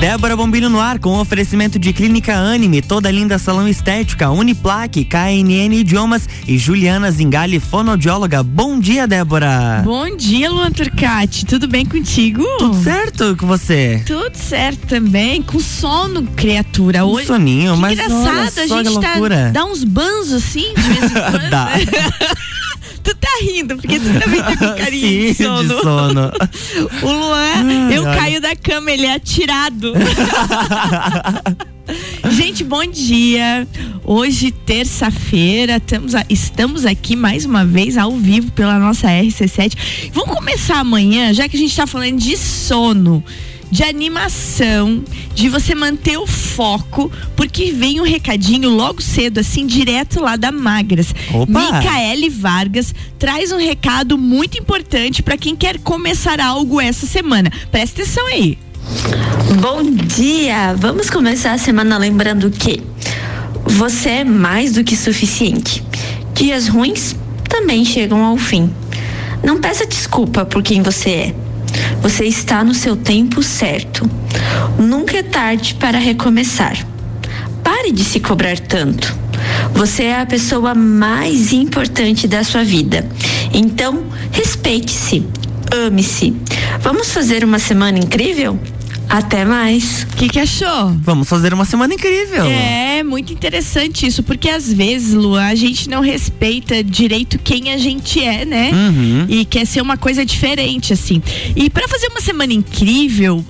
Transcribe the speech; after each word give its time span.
Débora 0.00 0.36
Bombilho 0.36 0.70
no 0.70 0.78
ar 0.78 1.00
com 1.00 1.18
oferecimento 1.18 1.76
de 1.76 1.92
Clínica 1.92 2.32
Anime, 2.32 2.80
toda 2.80 3.10
linda 3.10 3.36
salão 3.36 3.66
estética, 3.66 4.30
Uniplaque, 4.30 5.04
KNN 5.04 5.74
Idiomas 5.74 6.28
e 6.46 6.56
Juliana 6.56 7.10
Zingali, 7.10 7.58
fonoaudióloga. 7.58 8.44
Bom 8.44 8.78
dia, 8.78 9.08
Débora. 9.08 9.82
Bom 9.84 10.16
dia, 10.16 10.48
Luan 10.52 10.70
Turcati. 10.70 11.44
Tudo 11.44 11.66
bem 11.66 11.84
contigo? 11.84 12.44
Tudo 12.58 12.80
certo 12.80 13.36
com 13.36 13.48
você? 13.48 14.00
Tudo 14.06 14.36
certo 14.36 14.86
também. 14.86 15.42
Com 15.42 15.58
sono, 15.58 16.22
criatura. 16.36 17.04
Hoje, 17.04 17.24
um 17.24 17.34
soninho, 17.34 17.74
que 17.74 17.80
mas 17.80 17.92
engraçado, 17.98 18.70
olha 18.70 18.88
a 18.88 18.92
gente 18.92 19.00
tá, 19.00 19.50
dá 19.52 19.64
uns 19.64 19.82
banzos 19.82 20.44
assim 20.44 20.74
de 20.74 20.82
vez 20.82 21.10
em 21.10 21.14
quando. 21.32 21.50
dá. 21.50 21.70
tu 23.08 23.14
tá 23.14 23.28
rindo, 23.40 23.76
porque 23.76 23.98
tu 23.98 24.20
também 24.20 24.42
tá 24.42 24.56
com 24.56 24.76
carinho 24.76 25.08
Sim, 25.08 25.32
de 25.32 25.34
sono. 25.34 25.62
De 25.62 25.80
sono. 25.80 26.32
o 27.02 27.12
Luan, 27.12 27.90
eu 27.92 28.02
caio 28.04 28.40
da 28.40 28.54
cama, 28.54 28.90
ele 28.90 29.06
é 29.06 29.14
atirado. 29.14 29.94
Gente, 32.30 32.62
bom 32.64 32.84
dia. 32.84 33.66
Hoje, 34.04 34.50
terça-feira, 34.50 35.80
estamos 36.28 36.84
aqui 36.84 37.16
mais 37.16 37.44
uma 37.44 37.64
vez 37.64 37.96
ao 37.96 38.12
vivo 38.12 38.52
pela 38.52 38.78
nossa 38.78 39.08
RC7. 39.08 40.10
Vamos 40.12 40.34
começar 40.34 40.78
amanhã, 40.78 41.32
já 41.32 41.48
que 41.48 41.56
a 41.56 41.60
gente 41.60 41.70
está 41.70 41.86
falando 41.86 42.18
de 42.18 42.36
sono 42.36 43.22
de 43.70 43.82
animação, 43.82 45.04
de 45.34 45.48
você 45.48 45.74
manter 45.74 46.16
o 46.16 46.26
foco, 46.26 47.10
porque 47.36 47.70
vem 47.70 48.00
um 48.00 48.04
recadinho 48.04 48.70
logo 48.70 49.02
cedo, 49.02 49.38
assim, 49.38 49.66
direto 49.66 50.20
lá 50.20 50.36
da 50.36 50.50
Magras. 50.50 51.14
Opa. 51.32 51.46
Micaele 51.46 52.30
Vargas 52.30 52.94
traz 53.18 53.52
um 53.52 53.58
recado 53.58 54.16
muito 54.16 54.58
importante 54.58 55.22
para 55.22 55.36
quem 55.36 55.54
quer 55.54 55.78
começar 55.78 56.40
algo 56.40 56.80
essa 56.80 57.06
semana. 57.06 57.50
Presta 57.70 58.02
atenção 58.02 58.26
aí. 58.26 58.58
Bom 59.60 59.82
dia! 59.90 60.74
Vamos 60.76 61.10
começar 61.10 61.52
a 61.52 61.58
semana 61.58 61.98
lembrando 61.98 62.50
que 62.50 62.82
você 63.64 64.08
é 64.08 64.24
mais 64.24 64.72
do 64.72 64.84
que 64.84 64.96
suficiente. 64.96 65.84
Dias 66.34 66.68
ruins 66.68 67.16
também 67.48 67.84
chegam 67.84 68.24
ao 68.24 68.36
fim. 68.36 68.72
Não 69.42 69.60
peça 69.60 69.86
desculpa 69.86 70.44
por 70.44 70.62
quem 70.62 70.82
você 70.82 71.10
é 71.10 71.34
você 72.00 72.24
está 72.24 72.62
no 72.64 72.74
seu 72.74 72.96
tempo 72.96 73.42
certo. 73.42 74.08
Nunca 74.78 75.18
é 75.18 75.22
tarde 75.22 75.74
para 75.74 75.98
recomeçar. 75.98 76.76
Pare 77.62 77.92
de 77.92 78.04
se 78.04 78.20
cobrar 78.20 78.58
tanto. 78.58 79.16
Você 79.74 80.04
é 80.04 80.20
a 80.20 80.26
pessoa 80.26 80.74
mais 80.74 81.52
importante 81.52 82.26
da 82.26 82.42
sua 82.42 82.64
vida. 82.64 83.06
Então, 83.52 84.04
respeite-se, 84.32 85.26
ame-se. 85.72 86.34
Vamos 86.80 87.12
fazer 87.12 87.44
uma 87.44 87.58
semana 87.58 87.98
incrível? 87.98 88.58
Até 89.08 89.44
mais. 89.44 90.02
O 90.02 90.16
que, 90.16 90.28
que, 90.28 90.38
achou? 90.38 90.94
Vamos 91.00 91.28
fazer 91.28 91.54
uma 91.54 91.64
semana 91.64 91.94
incrível. 91.94 92.44
É, 92.44 93.02
muito 93.02 93.32
interessante 93.32 94.06
isso, 94.06 94.22
porque 94.22 94.50
às 94.50 94.70
vezes, 94.72 95.14
Lu, 95.14 95.34
a 95.34 95.54
gente 95.54 95.88
não 95.88 96.00
respeita 96.00 96.84
direito 96.84 97.38
quem 97.38 97.72
a 97.72 97.78
gente 97.78 98.22
é, 98.22 98.44
né? 98.44 98.70
Uhum. 98.72 99.26
E 99.28 99.44
quer 99.44 99.66
ser 99.66 99.80
uma 99.80 99.96
coisa 99.96 100.26
diferente, 100.26 100.92
assim. 100.92 101.22
E 101.56 101.70
para 101.70 101.88
fazer 101.88 102.08
uma 102.08 102.20
semana 102.20 102.52
incrível, 102.52 103.44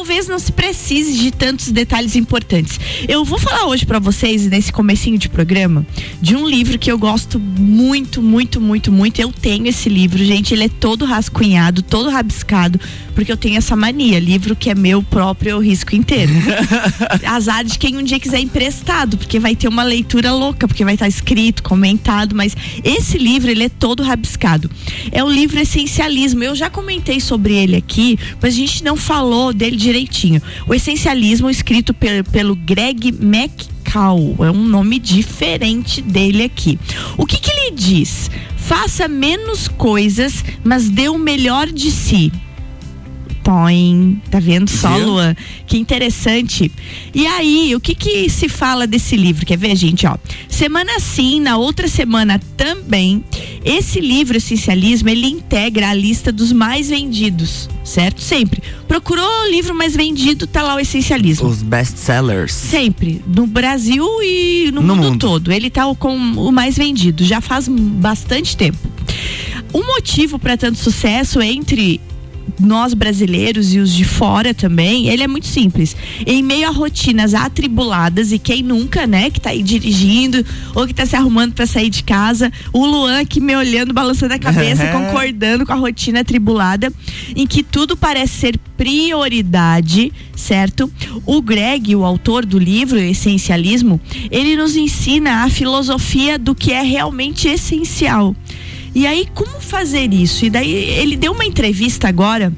talvez 0.00 0.26
não 0.26 0.38
se 0.38 0.50
precise 0.50 1.18
de 1.18 1.30
tantos 1.30 1.70
detalhes 1.70 2.16
importantes. 2.16 2.80
Eu 3.06 3.22
vou 3.22 3.38
falar 3.38 3.66
hoje 3.66 3.84
para 3.84 3.98
vocês, 3.98 4.46
nesse 4.46 4.72
comecinho 4.72 5.18
de 5.18 5.28
programa, 5.28 5.86
de 6.22 6.34
um 6.34 6.48
livro 6.48 6.78
que 6.78 6.90
eu 6.90 6.96
gosto 6.96 7.38
muito, 7.38 8.22
muito, 8.22 8.62
muito, 8.62 8.90
muito. 8.90 9.20
Eu 9.20 9.30
tenho 9.30 9.66
esse 9.66 9.90
livro, 9.90 10.24
gente, 10.24 10.54
ele 10.54 10.64
é 10.64 10.68
todo 10.70 11.04
rascunhado, 11.04 11.82
todo 11.82 12.08
rabiscado, 12.08 12.80
porque 13.14 13.30
eu 13.30 13.36
tenho 13.36 13.58
essa 13.58 13.76
mania. 13.76 14.18
Livro 14.18 14.56
que 14.56 14.70
é 14.70 14.74
meu 14.74 15.02
próprio, 15.02 15.50
eu 15.50 15.58
risco 15.58 15.94
inteiro. 15.94 16.32
Azar 17.26 17.62
de 17.62 17.78
quem 17.78 17.98
um 17.98 18.02
dia 18.02 18.18
quiser 18.18 18.40
emprestado, 18.40 19.18
porque 19.18 19.38
vai 19.38 19.54
ter 19.54 19.68
uma 19.68 19.82
leitura 19.82 20.32
louca, 20.32 20.66
porque 20.66 20.82
vai 20.82 20.94
estar 20.94 21.08
escrito, 21.08 21.62
comentado, 21.62 22.34
mas 22.34 22.56
esse 22.82 23.18
livro, 23.18 23.50
ele 23.50 23.64
é 23.64 23.68
todo 23.68 24.02
rabiscado. 24.02 24.70
É 25.12 25.22
o 25.22 25.28
livro 25.28 25.60
Essencialismo. 25.60 26.42
Eu 26.42 26.56
já 26.56 26.70
comentei 26.70 27.20
sobre 27.20 27.52
ele 27.52 27.76
aqui, 27.76 28.18
mas 28.40 28.54
a 28.54 28.56
gente 28.56 28.82
não 28.82 28.96
falou 28.96 29.52
dele 29.52 29.76
direitinho. 29.90 30.40
O 30.66 30.74
essencialismo 30.74 31.50
escrito 31.50 31.92
pelo, 31.92 32.54
Greg 32.54 33.08
McCall, 33.08 34.36
é 34.40 34.50
um 34.50 34.64
nome 34.64 34.98
diferente 34.98 36.00
dele 36.00 36.44
aqui. 36.44 36.78
O 37.16 37.26
que, 37.26 37.38
que 37.38 37.50
ele 37.50 37.72
diz? 37.72 38.30
Faça 38.56 39.08
menos 39.08 39.66
coisas, 39.66 40.44
mas 40.62 40.88
dê 40.88 41.08
o 41.08 41.18
melhor 41.18 41.66
de 41.66 41.90
si. 41.90 42.32
Tá 44.30 44.38
vendo 44.38 44.68
só, 44.70 44.96
Luan? 44.96 45.34
Que 45.66 45.76
interessante. 45.76 46.70
E 47.14 47.26
aí, 47.26 47.74
o 47.74 47.80
que 47.80 47.94
que 47.94 48.28
se 48.30 48.48
fala 48.48 48.86
desse 48.86 49.16
livro? 49.16 49.44
Quer 49.44 49.58
ver, 49.58 49.74
gente, 49.76 50.06
ó? 50.06 50.16
Semana 50.48 51.00
sim, 51.00 51.40
na 51.40 51.56
outra 51.56 51.88
semana 51.88 52.40
também. 52.56 53.24
Esse 53.64 54.00
livro, 54.00 54.36
Essencialismo, 54.36 55.08
ele 55.08 55.26
integra 55.26 55.90
a 55.90 55.94
lista 55.94 56.30
dos 56.30 56.52
mais 56.52 56.88
vendidos, 56.90 57.68
certo? 57.84 58.20
Sempre. 58.20 58.62
Procurou 58.86 59.26
o 59.44 59.50
livro 59.50 59.74
mais 59.74 59.94
vendido, 59.96 60.46
tá 60.46 60.62
lá 60.62 60.76
o 60.76 60.80
Essencialismo. 60.80 61.48
Os 61.48 61.62
best-sellers. 61.62 62.52
Sempre. 62.52 63.20
No 63.26 63.46
Brasil 63.46 64.06
e 64.22 64.70
no, 64.72 64.80
No 64.80 64.94
mundo, 64.96 65.10
mundo. 65.10 65.18
todo. 65.18 65.52
Ele 65.52 65.70
tá 65.70 65.82
com 65.96 66.16
o 66.16 66.52
mais 66.52 66.76
vendido, 66.76 67.24
já 67.24 67.40
faz 67.40 67.66
bastante 67.68 68.56
tempo. 68.56 68.78
O 69.72 69.82
motivo 69.82 70.38
para 70.38 70.56
tanto 70.56 70.78
sucesso 70.78 71.40
entre 71.40 72.00
nós 72.58 72.94
brasileiros 72.94 73.74
e 73.74 73.78
os 73.78 73.92
de 73.92 74.04
fora 74.04 74.52
também, 74.52 75.08
ele 75.08 75.22
é 75.22 75.28
muito 75.28 75.46
simples. 75.46 75.96
Em 76.26 76.42
meio 76.42 76.68
a 76.68 76.70
rotinas 76.70 77.34
atribuladas, 77.34 78.32
e 78.32 78.38
quem 78.38 78.62
nunca, 78.62 79.06
né, 79.06 79.30
que 79.30 79.40
tá 79.40 79.50
aí 79.50 79.62
dirigindo 79.62 80.44
ou 80.74 80.86
que 80.86 80.94
tá 80.94 81.06
se 81.06 81.16
arrumando 81.16 81.54
para 81.54 81.66
sair 81.66 81.90
de 81.90 82.02
casa, 82.02 82.52
o 82.72 82.84
Luan 82.84 83.20
aqui 83.20 83.40
me 83.40 83.56
olhando, 83.56 83.92
balançando 83.92 84.34
a 84.34 84.38
cabeça, 84.38 84.86
concordando 84.92 85.64
com 85.64 85.72
a 85.72 85.76
rotina 85.76 86.20
atribulada, 86.20 86.92
em 87.34 87.46
que 87.46 87.62
tudo 87.62 87.96
parece 87.96 88.34
ser 88.34 88.58
prioridade, 88.76 90.12
certo? 90.34 90.90
O 91.26 91.40
Greg, 91.42 91.94
o 91.94 92.04
autor 92.04 92.44
do 92.44 92.58
livro 92.58 92.98
Essencialismo, 92.98 94.00
ele 94.30 94.56
nos 94.56 94.76
ensina 94.76 95.44
a 95.44 95.50
filosofia 95.50 96.38
do 96.38 96.54
que 96.54 96.72
é 96.72 96.82
realmente 96.82 97.48
essencial. 97.48 98.34
E 98.94 99.06
aí, 99.06 99.26
como 99.34 99.60
fazer 99.60 100.12
isso? 100.12 100.44
E 100.44 100.50
daí, 100.50 100.72
ele 100.72 101.16
deu 101.16 101.32
uma 101.32 101.44
entrevista 101.44 102.08
agora 102.08 102.52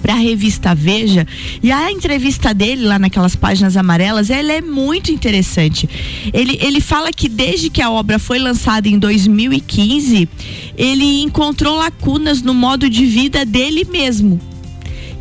para 0.00 0.14
a 0.14 0.16
revista 0.16 0.74
Veja 0.74 1.26
e 1.62 1.70
a 1.70 1.90
entrevista 1.92 2.54
dele 2.54 2.86
lá 2.86 2.98
naquelas 2.98 3.36
páginas 3.36 3.76
amarelas 3.76 4.30
ela 4.30 4.52
é 4.52 4.60
muito 4.60 5.12
interessante 5.12 5.88
ele, 6.32 6.58
ele 6.60 6.80
fala 6.80 7.12
que 7.12 7.28
desde 7.28 7.68
que 7.68 7.82
a 7.82 7.90
obra 7.90 8.18
foi 8.18 8.38
lançada 8.38 8.88
em 8.88 8.98
2015 8.98 10.28
ele 10.76 11.22
encontrou 11.22 11.76
lacunas 11.76 12.42
no 12.42 12.54
modo 12.54 12.88
de 12.88 13.04
vida 13.04 13.44
dele 13.44 13.84
mesmo 13.84 14.40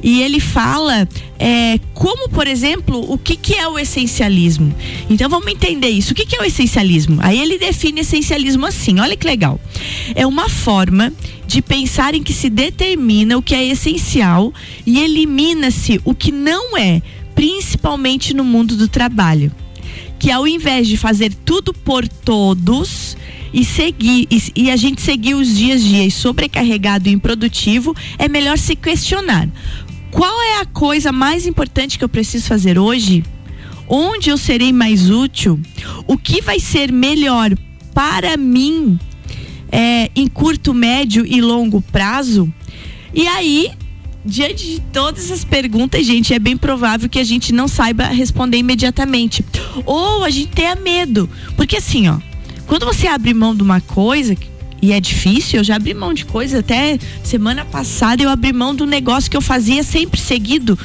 e 0.01 0.21
ele 0.21 0.39
fala 0.39 1.07
é, 1.39 1.79
como, 1.94 2.27
por 2.27 2.45
exemplo, 2.45 3.11
o 3.11 3.17
que, 3.17 3.38
que 3.38 3.55
é 3.55 3.66
o 3.67 3.79
essencialismo. 3.79 4.75
Então 5.09 5.29
vamos 5.29 5.47
entender 5.47 5.88
isso. 5.88 6.11
O 6.11 6.16
que, 6.16 6.25
que 6.25 6.35
é 6.35 6.41
o 6.41 6.44
essencialismo? 6.44 7.19
Aí 7.22 7.39
ele 7.39 7.57
define 7.57 8.01
essencialismo 8.01 8.66
assim: 8.66 9.00
olha 9.00 9.16
que 9.16 9.25
legal. 9.25 9.59
É 10.13 10.27
uma 10.27 10.50
forma 10.50 11.13
de 11.47 11.61
pensar 11.61 12.13
em 12.13 12.22
que 12.22 12.33
se 12.33 12.50
determina 12.50 13.38
o 13.38 13.41
que 13.41 13.55
é 13.55 13.66
essencial 13.66 14.53
e 14.85 15.00
elimina-se 15.00 16.01
o 16.03 16.13
que 16.13 16.31
não 16.31 16.77
é, 16.77 17.01
principalmente 17.33 18.33
no 18.33 18.44
mundo 18.44 18.75
do 18.75 18.89
trabalho. 18.89 19.51
Que 20.19 20.29
ao 20.29 20.45
invés 20.45 20.88
de 20.89 20.97
fazer 20.97 21.33
tudo 21.45 21.73
por 21.73 22.06
todos, 22.06 23.16
e 23.53 23.66
seguir 23.66 24.27
e, 24.29 24.44
e, 24.56 24.71
a 24.71 24.75
gente 24.75 25.01
seguir 25.01 25.33
os 25.33 25.57
dias 25.57 25.81
dias 25.81 26.13
sobrecarregado 26.13 27.09
e 27.09 27.13
improdutivo, 27.13 27.95
é 28.17 28.27
melhor 28.27 28.57
se 28.57 28.75
questionar. 28.75 29.50
Qual 30.12 30.42
é 30.42 30.59
a 30.62 30.66
coisa 30.66 31.12
mais 31.12 31.46
importante 31.46 31.97
que 31.97 32.03
eu 32.03 32.09
preciso 32.09 32.47
fazer 32.47 32.78
hoje? 32.78 33.24
Onde 33.88 34.30
eu 34.30 34.38
serei 34.38 34.72
mais 34.72 35.10
útil? 35.10 35.60
O 36.07 36.18
que 36.18 36.42
vai 36.42 36.60
ser 36.60 36.92
melhor 36.92 37.51
para 37.94 38.38
mim 38.38 39.00
é, 39.72 40.10
em 40.16 40.28
curto, 40.28 40.74
médio 40.74 41.25
e 41.25 41.42
longo 41.42 41.81
prazo? 41.81 42.51
E 43.13 43.28
aí, 43.28 43.72
diante 44.25 44.66
de 44.66 44.80
todas 44.94 45.25
essas 45.25 45.44
perguntas, 45.44 46.06
gente, 46.06 46.33
é 46.33 46.39
bem 46.39 46.57
provável 46.57 47.10
que 47.10 47.19
a 47.19 47.24
gente 47.24 47.51
não 47.54 47.68
saiba 47.68 48.06
responder 48.06 48.57
imediatamente. 48.57 49.44
Ou 49.86 50.24
a 50.24 50.30
gente 50.30 50.51
tenha 50.51 50.75
medo. 50.75 51.30
Porque 51.56 51.78
assim, 51.78 52.07
ó, 52.07 52.19
quando 52.68 52.86
você 52.86 53.07
abre 53.07 53.33
mão 53.33 53.56
de 53.56 53.63
uma 53.63 53.81
coisa 53.81 54.36
e 54.81 54.94
é 54.94 55.00
difícil, 55.00 55.60
eu 55.60 55.64
já 55.64 55.76
abri 55.76 55.94
mão 55.94 56.14
de 56.14 56.26
coisa. 56.26 56.60
Até 56.60 56.98
semana 57.24 57.66
passada 57.66 58.24
eu 58.24 58.30
abri 58.30 58.54
mão 58.54 58.74
do 58.74 58.86
negócio 58.86 59.30
que 59.30 59.38
eu 59.38 59.42
fazia 59.42 59.84
sempre 59.84 60.20
seguido. 60.20 60.78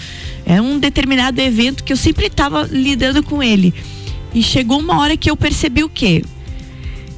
É 0.46 0.60
um 0.60 0.78
determinado 0.78 1.40
evento 1.40 1.84
que 1.84 1.92
eu 1.92 1.96
sempre 1.96 2.26
estava 2.26 2.68
lidando 2.70 3.22
com 3.22 3.42
ele. 3.42 3.72
E 4.34 4.42
chegou 4.42 4.78
uma 4.78 4.98
hora 5.00 5.16
que 5.16 5.30
eu 5.30 5.36
percebi 5.36 5.84
o 5.84 5.88
quê? 5.88 6.22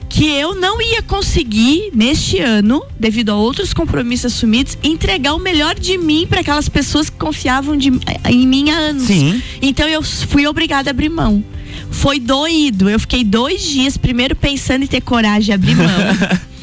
que 0.08 0.24
eu 0.24 0.54
não 0.54 0.80
ia 0.80 1.02
conseguir 1.02 1.90
neste 1.92 2.38
ano, 2.38 2.82
devido 2.98 3.30
a 3.30 3.34
outros 3.34 3.74
compromissos 3.74 4.32
assumidos, 4.32 4.78
entregar 4.82 5.34
o 5.34 5.38
melhor 5.38 5.74
de 5.74 5.98
mim 5.98 6.26
para 6.26 6.40
aquelas 6.40 6.70
pessoas 6.70 7.10
que 7.10 7.18
confiavam 7.18 7.76
de, 7.76 7.92
em 8.30 8.46
mim 8.46 8.70
há 8.70 8.76
anos. 8.76 9.02
Sim. 9.02 9.42
Então 9.60 9.86
eu 9.86 10.02
fui 10.02 10.46
obrigada 10.46 10.88
a 10.88 10.92
abrir 10.92 11.10
mão. 11.10 11.44
Foi 11.90 12.18
doído. 12.18 12.88
Eu 12.88 12.98
fiquei 12.98 13.24
dois 13.24 13.62
dias 13.62 13.98
primeiro 13.98 14.34
pensando 14.34 14.84
em 14.84 14.86
ter 14.86 15.02
coragem 15.02 15.44
de 15.44 15.52
abrir 15.52 15.76
mão. 15.76 15.86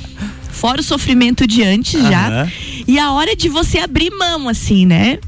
Fora 0.63 0.79
o 0.79 0.83
sofrimento 0.83 1.45
de 1.45 1.61
antes 1.61 2.01
já. 2.01 2.27
Aham. 2.29 2.51
E 2.87 2.97
a 2.97 3.11
hora 3.11 3.35
de 3.35 3.49
você 3.49 3.79
abrir 3.79 4.09
mão, 4.11 4.47
assim, 4.47 4.85
né? 4.85 5.19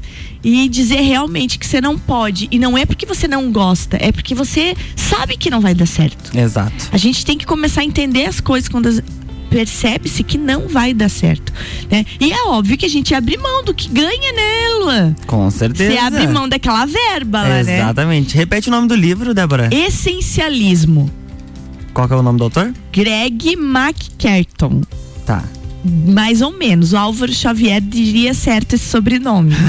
E 0.42 0.66
dizer 0.66 1.02
realmente 1.02 1.58
que 1.58 1.66
você 1.66 1.78
não 1.78 1.98
pode. 1.98 2.48
E 2.50 2.58
não 2.58 2.78
é 2.78 2.86
porque 2.86 3.04
você 3.04 3.28
não 3.28 3.52
gosta, 3.52 3.98
é 4.00 4.10
porque 4.10 4.34
você 4.34 4.74
sabe 4.96 5.36
que 5.36 5.50
não 5.50 5.60
vai 5.60 5.74
dar 5.74 5.84
certo. 5.84 6.34
Exato. 6.34 6.88
A 6.90 6.96
gente 6.96 7.22
tem 7.26 7.36
que 7.36 7.44
começar 7.44 7.82
a 7.82 7.84
entender 7.84 8.24
as 8.24 8.40
coisas 8.40 8.66
quando 8.66 8.86
as- 8.86 9.02
percebe-se 9.50 10.22
que 10.22 10.38
não 10.38 10.68
vai 10.68 10.94
dar 10.94 11.10
certo, 11.10 11.52
né? 11.90 12.06
E 12.18 12.32
é 12.32 12.42
óbvio 12.44 12.78
que 12.78 12.86
a 12.86 12.88
gente 12.88 13.14
abre 13.14 13.36
mão 13.36 13.62
do 13.62 13.74
que 13.74 13.90
ganha, 13.90 14.32
né, 14.32 14.68
Lua? 14.78 15.16
Com 15.26 15.50
certeza. 15.50 15.92
Você 15.92 15.98
abre 15.98 16.26
mão 16.28 16.48
daquela 16.48 16.86
verba 16.86 17.42
lá, 17.42 17.62
né? 17.62 17.76
Exatamente. 17.80 18.34
Repete 18.34 18.68
o 18.68 18.70
nome 18.72 18.88
do 18.88 18.94
livro, 18.94 19.34
Débora. 19.34 19.68
Essencialismo. 19.70 21.10
Qual 21.92 22.06
que 22.08 22.14
é 22.14 22.16
o 22.16 22.22
nome 22.22 22.38
do 22.38 22.44
autor? 22.44 22.72
Greg 22.92 23.52
McCarton. 23.54 24.82
Tá. 25.26 25.44
Mais 25.84 26.40
ou 26.40 26.50
menos. 26.56 26.92
O 26.92 26.96
Álvaro 26.96 27.32
Xavier 27.32 27.80
diria 27.80 28.32
certo 28.32 28.72
esse 28.74 28.84
sobrenome. 28.88 29.52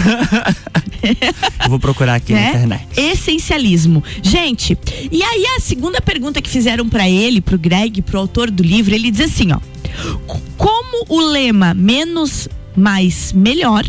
Eu 1.64 1.70
vou 1.70 1.80
procurar 1.80 2.16
aqui 2.16 2.34
na 2.34 2.40
né? 2.40 2.50
internet. 2.50 2.88
Essencialismo. 2.98 4.04
Gente, 4.22 4.78
e 5.12 5.22
aí 5.24 5.46
a 5.56 5.60
segunda 5.60 6.02
pergunta 6.02 6.42
que 6.42 6.50
fizeram 6.50 6.88
pra 6.90 7.08
ele, 7.10 7.40
pro 7.42 7.58
Greg, 7.58 8.02
pro 8.02 8.20
autor 8.20 8.50
do 8.50 8.64
livro, 8.64 8.94
ele 8.96 9.12
diz 9.12 9.22
assim, 9.32 9.52
ó: 9.52 9.58
"C- 9.60 10.40
Como 10.58 11.06
o 11.10 11.20
lema 11.20 11.74
menos 11.74 12.48
mais 12.76 13.32
melhor 13.34 13.86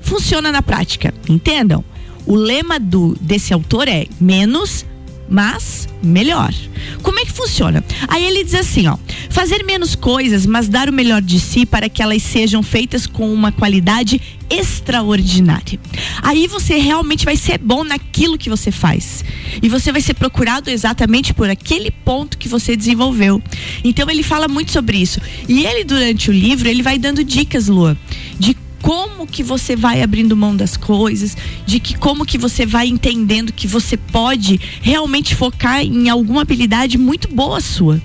funciona 0.00 0.50
na 0.50 0.60
prática? 0.62 1.14
Entendam? 1.28 1.84
O 2.26 2.34
lema 2.34 2.80
do 2.80 3.16
desse 3.20 3.52
autor 3.54 3.86
é 3.86 4.06
menos 4.20 4.84
mas 5.34 5.88
melhor. 6.00 6.54
Como 7.02 7.18
é 7.18 7.24
que 7.24 7.32
funciona? 7.32 7.82
Aí 8.06 8.24
ele 8.24 8.44
diz 8.44 8.54
assim, 8.54 8.86
ó: 8.86 8.96
fazer 9.30 9.64
menos 9.64 9.96
coisas, 9.96 10.46
mas 10.46 10.68
dar 10.68 10.88
o 10.88 10.92
melhor 10.92 11.20
de 11.20 11.40
si 11.40 11.66
para 11.66 11.88
que 11.88 12.00
elas 12.00 12.22
sejam 12.22 12.62
feitas 12.62 13.04
com 13.04 13.34
uma 13.34 13.50
qualidade 13.50 14.20
extraordinária. 14.48 15.80
Aí 16.22 16.46
você 16.46 16.78
realmente 16.78 17.24
vai 17.24 17.36
ser 17.36 17.58
bom 17.58 17.82
naquilo 17.82 18.38
que 18.38 18.48
você 18.48 18.70
faz. 18.70 19.24
E 19.60 19.68
você 19.68 19.90
vai 19.90 20.00
ser 20.00 20.14
procurado 20.14 20.70
exatamente 20.70 21.34
por 21.34 21.50
aquele 21.50 21.90
ponto 21.90 22.38
que 22.38 22.48
você 22.48 22.76
desenvolveu. 22.76 23.42
Então 23.82 24.08
ele 24.08 24.22
fala 24.22 24.46
muito 24.46 24.70
sobre 24.70 24.98
isso. 24.98 25.20
E 25.48 25.66
ele 25.66 25.82
durante 25.82 26.30
o 26.30 26.32
livro, 26.32 26.68
ele 26.68 26.82
vai 26.82 26.96
dando 26.96 27.24
dicas, 27.24 27.66
Lua, 27.66 27.96
de 28.38 28.54
como 28.84 29.26
que 29.26 29.42
você 29.42 29.74
vai 29.74 30.02
abrindo 30.02 30.36
mão 30.36 30.54
das 30.54 30.76
coisas, 30.76 31.34
de 31.64 31.80
que 31.80 31.96
como 31.96 32.26
que 32.26 32.36
você 32.36 32.66
vai 32.66 32.86
entendendo 32.86 33.50
que 33.50 33.66
você 33.66 33.96
pode 33.96 34.60
realmente 34.82 35.34
focar 35.34 35.80
em 35.80 36.10
alguma 36.10 36.42
habilidade 36.42 36.98
muito 36.98 37.34
boa 37.34 37.62
sua. 37.62 37.98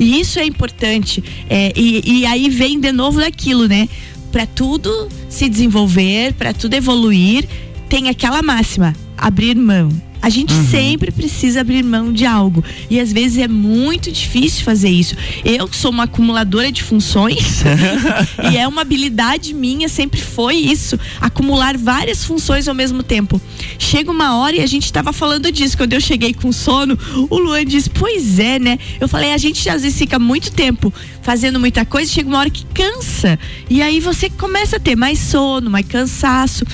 E 0.00 0.18
isso 0.18 0.40
é 0.40 0.44
importante. 0.44 1.22
É, 1.48 1.72
e, 1.76 2.22
e 2.22 2.26
aí 2.26 2.50
vem 2.50 2.80
de 2.80 2.90
novo 2.90 3.20
daquilo, 3.20 3.68
né? 3.68 3.88
Para 4.32 4.46
tudo 4.46 5.08
se 5.28 5.48
desenvolver, 5.48 6.32
para 6.32 6.52
tudo 6.52 6.74
evoluir, 6.74 7.46
tem 7.88 8.08
aquela 8.08 8.42
máxima: 8.42 8.96
abrir 9.16 9.54
mão. 9.54 9.90
A 10.26 10.28
gente 10.28 10.52
sempre 10.72 11.12
precisa 11.12 11.60
abrir 11.60 11.84
mão 11.84 12.12
de 12.12 12.26
algo. 12.26 12.64
E 12.90 12.98
às 12.98 13.12
vezes 13.12 13.38
é 13.38 13.46
muito 13.46 14.10
difícil 14.10 14.64
fazer 14.64 14.88
isso. 14.88 15.14
Eu 15.44 15.68
que 15.68 15.76
sou 15.76 15.92
uma 15.92 16.02
acumuladora 16.02 16.72
de 16.72 16.82
funções, 16.82 17.62
e 18.50 18.56
é 18.56 18.66
uma 18.66 18.82
habilidade 18.82 19.54
minha, 19.54 19.88
sempre 19.88 20.20
foi 20.20 20.56
isso, 20.56 20.98
acumular 21.20 21.78
várias 21.78 22.24
funções 22.24 22.66
ao 22.66 22.74
mesmo 22.74 23.04
tempo. 23.04 23.40
Chega 23.78 24.10
uma 24.10 24.36
hora 24.36 24.56
e 24.56 24.60
a 24.62 24.66
gente 24.66 24.86
estava 24.86 25.12
falando 25.12 25.52
disso, 25.52 25.76
quando 25.76 25.92
eu 25.92 26.00
cheguei 26.00 26.34
com 26.34 26.50
sono, 26.50 26.98
o 27.30 27.38
Luan 27.38 27.64
disse: 27.64 27.88
"Pois 27.88 28.40
é, 28.40 28.58
né?". 28.58 28.80
Eu 29.00 29.06
falei: 29.06 29.32
"A 29.32 29.38
gente 29.38 29.68
às 29.70 29.82
vezes 29.82 29.96
fica 29.96 30.18
muito 30.18 30.50
tempo 30.50 30.92
fazendo 31.22 31.60
muita 31.60 31.84
coisa, 31.84 32.10
chega 32.10 32.28
uma 32.28 32.38
hora 32.38 32.50
que 32.50 32.66
cansa. 32.74 33.38
E 33.70 33.80
aí 33.80 34.00
você 34.00 34.28
começa 34.28 34.74
a 34.74 34.80
ter 34.80 34.96
mais 34.96 35.20
sono, 35.20 35.70
mais 35.70 35.86
cansaço. 35.86 36.64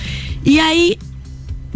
E 0.42 0.58
aí 0.58 0.96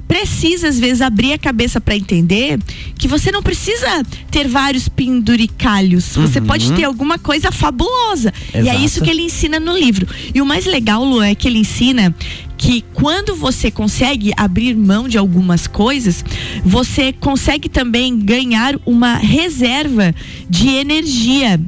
precisa 0.07 0.69
às 0.69 0.79
vezes 0.79 1.01
abrir 1.03 1.33
a 1.33 1.39
cabeça 1.39 1.81
para 1.81 1.97
entender 1.97 2.59
que 2.99 3.09
você 3.09 3.31
não 3.33 3.43
precisa 3.43 4.03
ter 4.31 4.47
vários 4.49 4.89
penduricalhos. 4.89 6.15
Você 6.17 6.39
Uhum. 6.39 6.47
pode 6.47 6.73
ter 6.73 6.85
alguma 6.85 7.19
coisa 7.19 7.51
fabulosa. 7.51 8.33
E 8.55 8.59
é 8.59 8.61
Exato. 8.61 8.81
isso 8.85 9.03
que 9.03 9.11
ele 9.11 9.23
ensina 9.23 9.59
no 9.61 9.77
livro. 9.77 10.07
E 10.35 10.41
o 10.41 10.47
mais 10.47 10.65
legal, 10.67 11.05
Lu, 11.05 11.21
é 11.23 11.35
que 11.35 11.49
ele 11.49 11.59
ensina 11.59 12.15
que 12.57 12.83
quando 12.95 13.35
você 13.37 13.71
consegue 13.71 14.33
abrir 14.37 14.75
mão 14.75 15.09
de 15.09 15.19
algumas 15.19 15.67
coisas, 15.67 16.25
você 16.65 17.13
consegue 17.13 17.69
também 17.69 18.19
ganhar 18.19 18.77
uma 18.87 19.15
reserva 19.17 20.15
de 20.49 20.69
energia. 20.69 21.61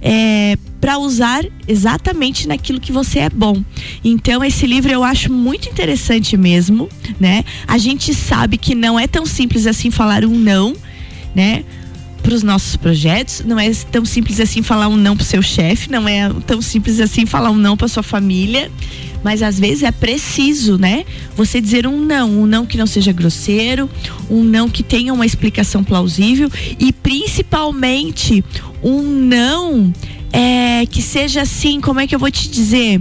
É, 0.00 0.56
para 0.80 0.98
usar 0.98 1.44
exatamente 1.66 2.46
naquilo 2.46 2.80
que 2.80 2.92
você 2.92 3.20
é 3.20 3.30
bom. 3.30 3.62
Então 4.04 4.44
esse 4.44 4.66
livro 4.66 4.92
eu 4.92 5.02
acho 5.02 5.32
muito 5.32 5.68
interessante 5.68 6.36
mesmo, 6.36 6.88
né? 7.18 7.44
A 7.66 7.78
gente 7.78 8.14
sabe 8.14 8.58
que 8.58 8.74
não 8.74 8.98
é 8.98 9.06
tão 9.06 9.26
simples 9.26 9.66
assim 9.66 9.90
falar 9.90 10.24
um 10.24 10.38
não, 10.38 10.74
né? 11.34 11.64
Para 12.22 12.34
os 12.34 12.42
nossos 12.42 12.74
projetos, 12.74 13.42
não 13.46 13.58
é 13.58 13.70
tão 13.92 14.04
simples 14.04 14.40
assim 14.40 14.60
falar 14.60 14.88
um 14.88 14.96
não 14.96 15.16
para 15.16 15.22
o 15.22 15.26
seu 15.26 15.42
chefe, 15.42 15.90
não 15.90 16.08
é 16.08 16.28
tão 16.44 16.60
simples 16.60 16.98
assim 16.98 17.24
falar 17.24 17.50
um 17.50 17.56
não 17.56 17.76
para 17.76 17.86
sua 17.86 18.02
família, 18.02 18.70
mas 19.22 19.42
às 19.42 19.58
vezes 19.58 19.84
é 19.84 19.92
preciso, 19.92 20.76
né? 20.76 21.04
Você 21.36 21.60
dizer 21.60 21.86
um 21.86 22.00
não, 22.00 22.42
um 22.42 22.46
não 22.46 22.66
que 22.66 22.76
não 22.76 22.86
seja 22.86 23.12
grosseiro, 23.12 23.88
um 24.28 24.42
não 24.42 24.68
que 24.68 24.82
tenha 24.82 25.14
uma 25.14 25.24
explicação 25.24 25.84
plausível 25.84 26.50
e 26.80 26.92
principalmente 26.92 28.44
um 28.82 29.02
não 29.02 29.92
que 30.86 31.02
seja 31.02 31.42
assim, 31.42 31.80
como 31.80 32.00
é 32.00 32.06
que 32.06 32.14
eu 32.14 32.18
vou 32.18 32.30
te 32.30 32.48
dizer? 32.48 33.00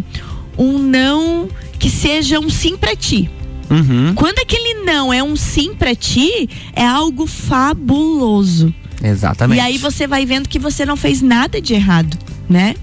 Um 0.57 0.77
não 0.77 1.47
que 1.79 1.89
seja 1.89 2.39
um 2.39 2.49
sim 2.49 2.77
para 2.77 2.95
ti. 2.95 3.29
Uhum. 3.69 4.13
Quando 4.13 4.39
aquele 4.39 4.83
não 4.83 5.11
é 5.11 5.23
um 5.23 5.35
sim 5.35 5.73
para 5.73 5.95
ti, 5.95 6.49
é 6.73 6.85
algo 6.85 7.25
fabuloso. 7.25 8.73
Exatamente. 9.03 9.57
E 9.57 9.61
aí 9.61 9.77
você 9.77 10.07
vai 10.07 10.25
vendo 10.25 10.47
que 10.47 10.59
você 10.59 10.85
não 10.85 10.95
fez 10.95 11.21
nada 11.21 11.61
de 11.61 11.73
errado, 11.73 12.17
né? 12.49 12.75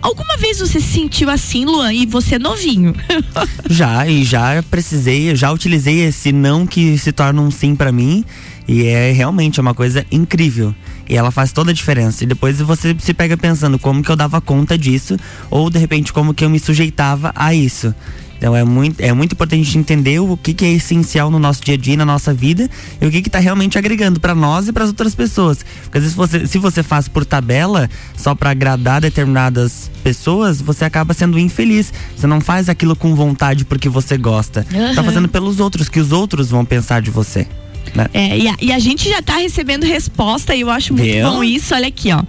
Alguma 0.00 0.36
vez 0.36 0.58
você 0.58 0.80
se 0.80 0.92
sentiu 0.92 1.30
assim, 1.30 1.64
Luan, 1.64 1.92
e 1.92 2.06
você 2.06 2.36
é 2.36 2.38
novinho? 2.38 2.94
Já, 3.68 4.06
e 4.06 4.24
já 4.24 4.62
precisei, 4.70 5.34
já 5.34 5.50
utilizei 5.50 6.04
esse 6.04 6.32
não 6.32 6.66
que 6.66 6.98
se 6.98 7.12
torna 7.12 7.40
um 7.40 7.50
sim 7.50 7.74
pra 7.74 7.90
mim. 7.90 8.24
E 8.66 8.86
é 8.86 9.12
realmente 9.12 9.60
uma 9.60 9.74
coisa 9.74 10.06
incrível. 10.10 10.74
E 11.08 11.16
ela 11.16 11.30
faz 11.30 11.52
toda 11.52 11.70
a 11.70 11.74
diferença. 11.74 12.24
E 12.24 12.26
depois 12.26 12.60
você 12.60 12.96
se 12.98 13.12
pega 13.12 13.36
pensando 13.36 13.78
como 13.78 14.02
que 14.02 14.10
eu 14.10 14.16
dava 14.16 14.40
conta 14.40 14.78
disso, 14.78 15.16
ou 15.50 15.68
de 15.68 15.78
repente 15.78 16.12
como 16.12 16.32
que 16.32 16.44
eu 16.44 16.50
me 16.50 16.58
sujeitava 16.58 17.32
a 17.34 17.54
isso. 17.54 17.94
Então 18.36 18.54
é 18.54 18.64
muito, 18.64 19.00
é 19.00 19.12
muito 19.12 19.32
importante 19.32 19.60
a 19.60 19.64
gente 19.64 19.78
entender 19.78 20.18
o 20.18 20.36
que, 20.36 20.52
que 20.52 20.64
é 20.64 20.72
essencial 20.72 21.30
no 21.30 21.38
nosso 21.38 21.62
dia 21.64 21.74
a 21.74 21.78
dia, 21.78 21.96
na 21.96 22.04
nossa 22.04 22.32
vida, 22.34 22.68
e 23.00 23.06
o 23.06 23.10
que 23.10 23.22
que 23.22 23.30
tá 23.30 23.38
realmente 23.38 23.78
agregando 23.78 24.20
pra 24.20 24.34
nós 24.34 24.68
e 24.68 24.72
para 24.72 24.84
as 24.84 24.90
outras 24.90 25.14
pessoas. 25.14 25.64
Porque 25.84 25.98
às 25.98 26.04
vezes 26.04 26.16
você, 26.16 26.46
se 26.46 26.58
você 26.58 26.82
faz 26.82 27.08
por 27.08 27.24
tabela, 27.24 27.88
só 28.16 28.34
pra 28.34 28.50
agradar 28.50 29.00
determinadas 29.00 29.90
pessoas, 30.02 30.60
você 30.60 30.84
acaba 30.84 31.14
sendo 31.14 31.38
infeliz. 31.38 31.92
Você 32.16 32.26
não 32.26 32.40
faz 32.40 32.68
aquilo 32.68 32.94
com 32.94 33.14
vontade 33.14 33.64
porque 33.64 33.88
você 33.88 34.18
gosta. 34.18 34.64
Tá 34.70 34.78
Aham. 34.78 35.04
fazendo 35.04 35.28
pelos 35.28 35.60
outros, 35.60 35.88
que 35.88 36.00
os 36.00 36.12
outros 36.12 36.50
vão 36.50 36.64
pensar 36.64 37.00
de 37.00 37.10
você. 37.10 37.46
Né? 37.94 38.06
É, 38.12 38.38
e, 38.38 38.48
a, 38.48 38.56
e 38.60 38.72
a 38.72 38.78
gente 38.78 39.08
já 39.08 39.20
tá 39.22 39.36
recebendo 39.36 39.84
resposta 39.84 40.54
e 40.54 40.60
eu 40.60 40.70
acho 40.70 40.94
muito 40.94 41.22
bom 41.22 41.42
isso. 41.42 41.74
Olha 41.74 41.88
aqui, 41.88 42.12
ó. 42.12 42.22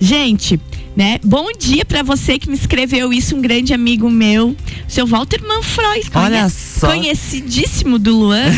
Gente, 0.00 0.60
né? 0.96 1.20
Bom 1.22 1.46
dia 1.56 1.84
pra 1.84 2.02
você 2.02 2.38
que 2.38 2.48
me 2.48 2.56
escreveu 2.56 3.12
isso, 3.12 3.36
um 3.36 3.40
grande 3.40 3.72
amigo 3.72 4.10
meu, 4.10 4.56
seu 4.88 5.06
Walter 5.06 5.40
Manfroy. 5.46 6.02
Olha 6.14 6.48
só. 6.48 6.88
Conhecidíssimo 6.88 7.98
do 7.98 8.16
Luan. 8.16 8.46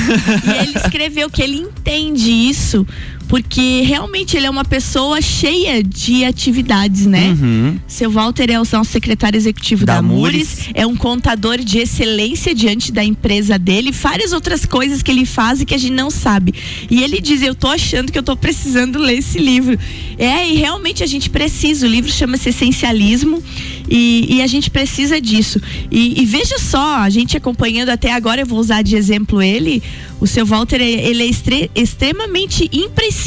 e 0.47 0.63
ele 0.63 0.79
escreveu 0.79 1.29
que 1.29 1.43
ele 1.43 1.59
entende 1.59 2.31
isso 2.31 2.87
porque 3.31 3.83
realmente 3.83 4.37
ele 4.37 4.45
é 4.47 4.51
uma 4.51 4.65
pessoa 4.65 5.21
cheia 5.23 5.85
de 5.85 6.25
atividades, 6.25 7.07
né? 7.07 7.29
Uhum. 7.41 7.79
Seu 7.87 8.11
Walter 8.11 8.51
é 8.51 8.61
o 8.61 8.65
nosso 8.73 8.91
secretário 8.91 9.37
executivo 9.39 9.87
da, 9.87 9.95
Da 9.95 10.03
Mures, 10.03 10.49
Mures. 10.49 10.71
é 10.75 10.85
um 10.85 10.97
contador 10.97 11.59
de 11.59 11.79
excelência 11.79 12.53
diante 12.53 12.91
da 12.91 13.05
empresa 13.05 13.57
dele, 13.57 13.93
várias 13.93 14.33
outras 14.33 14.67
coisas 14.67 15.01
que 15.01 15.13
ele 15.13 15.25
faz 15.25 15.61
e 15.61 15.65
que 15.65 15.77
a 15.77 15.79
gente 15.79 15.93
não 15.93 16.11
sabe. 16.11 16.53
E 16.91 17.05
ele 17.05 17.21
diz: 17.21 17.41
Eu 17.41 17.55
tô 17.55 17.69
achando 17.69 18.11
que 18.11 18.19
eu 18.19 18.23
tô 18.25 18.37
precisando 18.37 18.99
ler 18.99 19.19
esse 19.19 19.39
livro. 19.39 19.79
É, 20.19 20.51
e 20.51 20.57
realmente 20.57 21.05
a 21.05 21.07
gente 21.07 21.31
precisa. 21.31 21.87
O 21.87 21.89
livro 21.89 22.11
chama-se 22.11 22.49
Essencialismo 22.49 23.41
e, 23.89 24.27
e 24.29 24.43
a 24.43 24.47
gente 24.49 24.69
precisa 24.73 25.21
disso. 25.21 25.61
E, 25.89 26.21
e 26.21 26.27
veja 26.27 26.59
só, 26.59 26.97
a 26.97 27.09
gente 27.09 27.37
acompanhando 27.37 27.91
até 27.91 28.13
agora, 28.13 28.41
eu 28.41 28.47
vou 28.47 28.59
usar 28.59 28.83
de 28.83 28.97
exemplo 28.97 29.41
ele. 29.41 29.81
O 30.21 30.27
seu 30.27 30.45
Walter, 30.45 30.81
ele 30.83 31.23
é 31.23 31.27
extre- 31.27 31.71
extremamente 31.75 32.69
imprescindível 32.73 33.20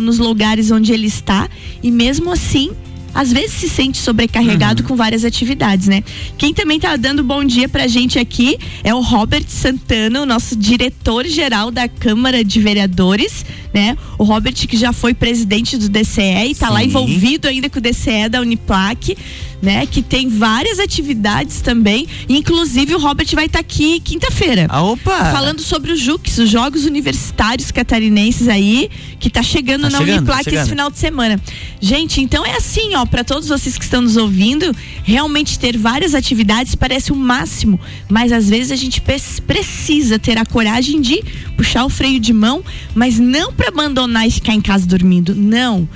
nos 0.00 0.18
lugares 0.18 0.70
onde 0.70 0.92
ele 0.92 1.06
está 1.06 1.48
e 1.82 1.90
mesmo 1.90 2.30
assim 2.30 2.70
às 3.14 3.32
vezes 3.32 3.52
se 3.52 3.68
sente 3.68 3.98
sobrecarregado 3.98 4.82
uhum. 4.82 4.88
com 4.88 4.96
várias 4.96 5.24
atividades, 5.24 5.86
né? 5.86 6.02
Quem 6.36 6.52
também 6.52 6.80
tá 6.80 6.96
dando 6.96 7.22
bom 7.22 7.44
dia 7.44 7.68
pra 7.68 7.86
gente 7.86 8.18
aqui 8.18 8.58
é 8.82 8.92
o 8.92 9.00
Robert 9.00 9.44
Santana, 9.46 10.20
o 10.20 10.26
nosso 10.26 10.56
diretor-geral 10.56 11.70
da 11.70 11.86
Câmara 11.86 12.44
de 12.44 12.60
Vereadores, 12.60 13.46
né? 13.72 13.96
O 14.18 14.24
Robert 14.24 14.54
que 14.54 14.76
já 14.76 14.92
foi 14.92 15.14
presidente 15.14 15.76
do 15.76 15.88
DCE 15.88 16.50
e 16.50 16.54
tá 16.56 16.66
Sim. 16.66 16.72
lá 16.72 16.82
envolvido 16.82 17.46
ainda 17.46 17.70
com 17.70 17.78
o 17.78 17.82
DCE 17.82 18.28
da 18.28 18.40
Uniplac 18.40 19.16
né? 19.64 19.86
Que 19.86 20.02
tem 20.02 20.28
várias 20.28 20.78
atividades 20.78 21.60
também. 21.60 22.06
Inclusive 22.28 22.94
o 22.94 22.98
Robert 22.98 23.26
vai 23.34 23.46
estar 23.46 23.58
tá 23.58 23.60
aqui 23.60 23.98
quinta-feira. 24.00 24.66
Ah, 24.68 24.82
opa! 24.82 25.32
Falando 25.32 25.60
sobre 25.60 25.90
os 25.90 25.98
JUCs, 25.98 26.38
os 26.38 26.50
Jogos 26.50 26.84
Universitários 26.84 27.70
Catarinenses 27.70 28.46
aí, 28.46 28.90
que 29.18 29.30
tá 29.30 29.42
chegando 29.42 29.82
tá 29.82 29.90
na 29.90 29.98
chegando, 29.98 30.18
Uniplac 30.18 30.44
chegando. 30.44 30.60
esse 30.60 30.70
final 30.70 30.90
de 30.90 30.98
semana. 30.98 31.40
Gente, 31.80 32.20
então 32.20 32.44
é 32.44 32.56
assim, 32.56 32.94
ó, 32.94 33.06
para 33.06 33.24
todos 33.24 33.48
vocês 33.48 33.78
que 33.78 33.84
estão 33.84 34.02
nos 34.02 34.16
ouvindo, 34.16 34.74
realmente 35.02 35.58
ter 35.58 35.76
várias 35.78 36.14
atividades 36.14 36.74
parece 36.74 37.10
o 37.10 37.16
máximo, 37.16 37.80
mas 38.08 38.30
às 38.32 38.48
vezes 38.48 38.70
a 38.70 38.76
gente 38.76 39.02
precisa 39.46 40.18
ter 40.18 40.36
a 40.36 40.44
coragem 40.44 41.00
de 41.00 41.22
puxar 41.56 41.84
o 41.84 41.88
freio 41.88 42.20
de 42.20 42.32
mão, 42.32 42.62
mas 42.94 43.18
não 43.18 43.52
para 43.52 43.68
abandonar 43.68 44.26
e 44.26 44.30
ficar 44.30 44.52
em 44.52 44.60
casa 44.60 44.86
dormindo, 44.86 45.34
não 45.34 45.88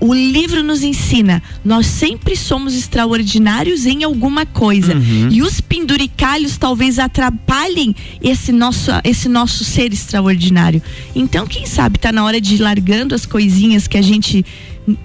o 0.00 0.14
livro 0.14 0.62
nos 0.62 0.82
ensina, 0.82 1.42
nós 1.64 1.86
sempre 1.86 2.34
somos 2.34 2.74
extraordinários 2.74 3.84
em 3.84 4.02
alguma 4.02 4.46
coisa. 4.46 4.94
Uhum. 4.94 5.28
E 5.30 5.42
os 5.42 5.60
penduricalhos 5.60 6.56
talvez 6.56 6.98
atrapalhem 6.98 7.94
esse 8.22 8.50
nosso, 8.50 8.90
esse 9.04 9.28
nosso 9.28 9.62
ser 9.64 9.92
extraordinário. 9.92 10.82
Então, 11.14 11.46
quem 11.46 11.66
sabe 11.66 11.98
tá 11.98 12.10
na 12.10 12.24
hora 12.24 12.40
de 12.40 12.54
ir 12.54 12.60
largando 12.60 13.14
as 13.14 13.26
coisinhas 13.26 13.86
que 13.86 13.98
a 13.98 14.02
gente 14.02 14.44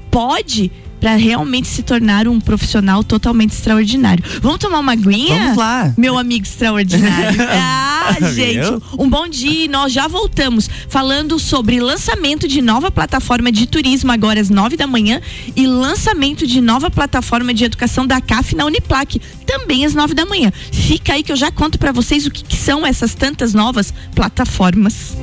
pode 0.09 0.71
para 0.99 1.15
realmente 1.15 1.67
se 1.67 1.83
tornar 1.83 2.27
um 2.27 2.39
profissional 2.39 3.03
totalmente 3.03 3.51
extraordinário. 3.51 4.23
Vamos 4.41 4.59
tomar 4.59 4.79
uma 4.79 4.93
aguinha? 4.93 5.37
Vamos 5.37 5.57
lá. 5.57 5.93
Meu 5.97 6.17
amigo 6.17 6.45
extraordinário. 6.45 7.39
ah, 7.49 8.17
gente, 8.33 8.81
um 8.97 9.09
bom 9.09 9.27
dia. 9.27 9.67
Nós 9.67 9.91
já 9.91 10.07
voltamos 10.07 10.69
falando 10.89 11.37
sobre 11.39 11.79
lançamento 11.79 12.47
de 12.47 12.61
nova 12.61 12.89
plataforma 12.91 13.51
de 13.51 13.67
turismo 13.67 14.11
agora 14.11 14.39
às 14.39 14.49
nove 14.49 14.77
da 14.77 14.87
manhã 14.87 15.21
e 15.55 15.67
lançamento 15.67 16.47
de 16.47 16.61
nova 16.61 16.89
plataforma 16.89 17.53
de 17.53 17.65
educação 17.65 18.05
da 18.05 18.19
CAF 18.21 18.55
na 18.55 18.65
Uniplac 18.65 19.19
também 19.45 19.85
às 19.85 19.93
nove 19.93 20.13
da 20.13 20.25
manhã. 20.25 20.51
Fica 20.71 21.13
aí 21.13 21.23
que 21.23 21.31
eu 21.31 21.35
já 21.35 21.51
conto 21.51 21.77
para 21.77 21.91
vocês 21.91 22.25
o 22.25 22.31
que, 22.31 22.43
que 22.43 22.57
são 22.57 22.85
essas 22.85 23.13
tantas 23.13 23.53
novas 23.53 23.93
plataformas. 24.13 25.15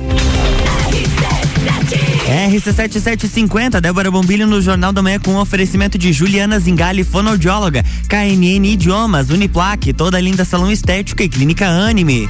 RC7750, 2.27 3.81
Débora 3.81 4.09
Bombilho 4.09 4.47
no 4.47 4.61
Jornal 4.61 4.93
da 4.93 5.01
Manhã 5.01 5.19
com 5.19 5.35
oferecimento 5.35 5.97
de 5.97 6.13
Juliana 6.13 6.59
Zingali, 6.59 7.03
fonoaudióloga, 7.03 7.83
KNN 8.07 8.65
Idiomas, 8.65 9.29
Uniplaque, 9.29 9.93
toda 9.93 10.19
linda 10.19 10.45
salão 10.45 10.71
estética 10.71 11.23
e 11.23 11.29
clínica 11.29 11.67
Anime. 11.67 12.29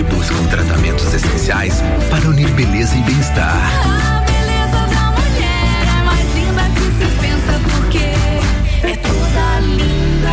que 0.00 0.04
buscam 0.04 0.46
tratamentos 0.46 1.12
essenciais 1.12 1.82
para 2.08 2.26
unir 2.26 2.50
beleza 2.52 2.96
e 2.96 3.02
bem-estar. 3.02 3.54
A 3.54 4.20
beleza 4.20 4.86
da 4.88 5.10
mulher 5.10 5.88
é 5.98 6.02
mais 6.04 6.34
linda 6.34 6.62
que 6.74 6.84
se 6.96 7.10
pensa 7.20 7.60
porque 7.70 7.98
é 8.86 8.96
toda 8.96 9.60
linda. 9.60 10.30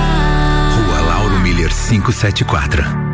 Rua 0.86 1.02
Lauro 1.02 1.40
Miller 1.42 1.70
574. 1.70 3.08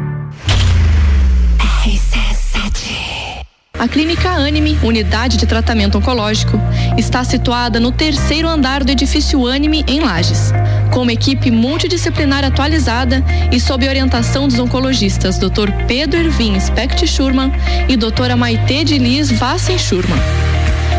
A 3.80 3.88
Clínica 3.88 4.30
Anime, 4.30 4.78
unidade 4.84 5.36
de 5.36 5.48
tratamento 5.48 5.98
oncológico, 5.98 6.60
está 6.98 7.24
situada 7.24 7.80
no 7.80 7.92
terceiro 7.92 8.48
andar 8.48 8.84
do 8.84 8.92
edifício 8.92 9.46
Anime, 9.48 9.84
em 9.88 10.00
Lages. 10.00 10.54
Com 10.92 11.02
uma 11.02 11.14
equipe 11.14 11.50
multidisciplinar 11.50 12.44
atualizada 12.44 13.24
e 13.52 13.60
sob 13.60 13.88
orientação 13.88 14.48
dos 14.48 14.60
oncologistas 14.60 15.38
Dr. 15.38 15.72
Pedro 15.88 16.20
Ervin 16.20 16.60
Specht 16.60 17.06
Schurman 17.08 17.52
e 17.88 17.96
doutora 17.96 18.36
Maite 18.36 18.84
de 18.84 18.98
Liz 18.98 19.32
Vassen 19.32 19.78
Schurman. 19.78 20.20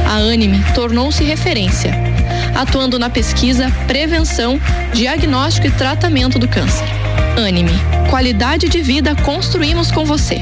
A 0.07 0.17
Anime 0.17 0.63
tornou-se 0.75 1.25
referência, 1.25 1.95
atuando 2.55 2.99
na 2.99 3.09
pesquisa, 3.09 3.71
prevenção, 3.87 4.61
diagnóstico 4.93 5.67
e 5.67 5.71
tratamento 5.71 6.39
do 6.39 6.47
câncer. 6.47 6.87
Anime, 7.37 7.73
qualidade 8.11 8.69
de 8.69 8.81
vida 8.81 9.15
construímos 9.17 9.91
com 9.91 10.05
você. 10.05 10.41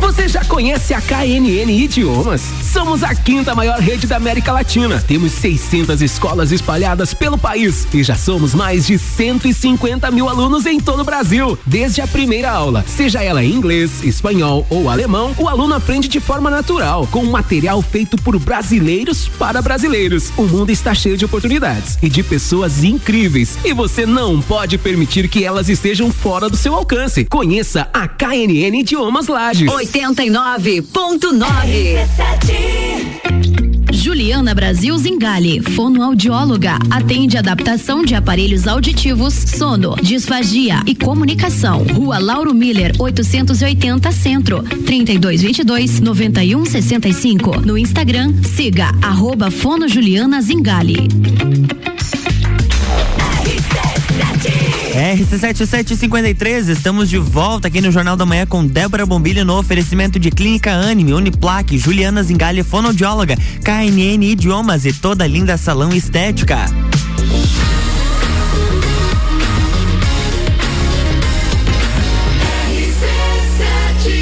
Você 0.00 0.26
já 0.28 0.44
conhece 0.44 0.94
a 0.94 1.00
KNN 1.00 1.70
Idiomas? 1.70 2.63
Somos 2.74 3.04
a 3.04 3.14
quinta 3.14 3.54
maior 3.54 3.78
rede 3.78 4.04
da 4.04 4.16
América 4.16 4.50
Latina. 4.50 5.00
Temos 5.06 5.30
600 5.30 6.02
escolas 6.02 6.50
espalhadas 6.50 7.14
pelo 7.14 7.38
país 7.38 7.86
e 7.94 8.02
já 8.02 8.16
somos 8.16 8.52
mais 8.52 8.84
de 8.84 8.98
150 8.98 10.10
mil 10.10 10.28
alunos 10.28 10.66
em 10.66 10.80
todo 10.80 11.02
o 11.02 11.04
Brasil. 11.04 11.56
Desde 11.64 12.00
a 12.00 12.06
primeira 12.08 12.50
aula, 12.50 12.84
seja 12.84 13.22
ela 13.22 13.44
em 13.44 13.52
inglês, 13.52 14.02
espanhol 14.02 14.66
ou 14.68 14.90
alemão, 14.90 15.32
o 15.38 15.48
aluno 15.48 15.72
aprende 15.72 16.08
de 16.08 16.18
forma 16.18 16.50
natural, 16.50 17.06
com 17.12 17.22
material 17.26 17.80
feito 17.80 18.16
por 18.16 18.36
brasileiros 18.40 19.28
para 19.38 19.62
brasileiros. 19.62 20.32
O 20.36 20.42
mundo 20.42 20.70
está 20.70 20.92
cheio 20.92 21.16
de 21.16 21.24
oportunidades 21.24 21.96
e 22.02 22.08
de 22.08 22.24
pessoas 22.24 22.82
incríveis 22.82 23.56
e 23.64 23.72
você 23.72 24.04
não 24.04 24.42
pode 24.42 24.78
permitir 24.78 25.28
que 25.28 25.44
elas 25.44 25.68
estejam 25.68 26.10
fora 26.10 26.50
do 26.50 26.56
seu 26.56 26.74
alcance. 26.74 27.24
Conheça 27.24 27.88
a 27.92 28.08
KNN 28.08 28.80
Idiomas 28.80 29.28
Lages. 29.28 29.70
80 29.70 30.24
89.9. 30.24 32.63
Juliana 33.92 34.54
Brasil 34.54 34.96
Zingale, 34.98 35.60
fonoaudióloga, 35.60 36.78
atende 36.90 37.36
adaptação 37.36 38.04
de 38.04 38.14
aparelhos 38.14 38.66
auditivos, 38.66 39.34
sono, 39.34 39.96
disfagia 39.96 40.82
e 40.86 40.94
comunicação. 40.94 41.84
Rua 41.92 42.18
Lauro 42.18 42.54
Miller, 42.54 42.92
880 42.98 44.12
Centro, 44.12 44.62
3222 44.62 46.00
9165. 46.00 47.60
No 47.60 47.76
Instagram, 47.76 48.34
siga 48.42 48.92
arroba 49.02 49.50
Fono 49.50 49.88
Juliana 49.88 50.40
Zingale. 50.40 51.08
RC7753, 54.94 56.68
estamos 56.68 57.10
de 57.10 57.18
volta 57.18 57.66
aqui 57.66 57.80
no 57.80 57.90
Jornal 57.90 58.16
da 58.16 58.24
Manhã 58.24 58.46
com 58.46 58.64
Débora 58.64 59.04
Bombilho 59.04 59.44
no 59.44 59.58
oferecimento 59.58 60.20
de 60.20 60.30
Clínica 60.30 60.70
Anime, 60.70 61.12
Uniplaque, 61.12 61.76
Juliana 61.76 62.22
Zingali, 62.22 62.62
fonoaudióloga, 62.62 63.34
KNN 63.64 64.22
Idiomas 64.22 64.84
e 64.84 64.92
toda 64.92 65.26
linda 65.26 65.56
salão 65.56 65.92
estética. 65.92 66.66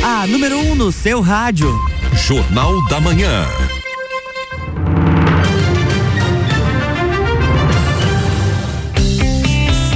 A 0.02 0.26
número 0.26 0.56
1 0.56 0.70
um 0.70 0.74
no 0.74 0.90
seu 0.90 1.20
rádio. 1.20 1.70
Jornal 2.14 2.82
da 2.88 2.98
Manhã. 2.98 3.46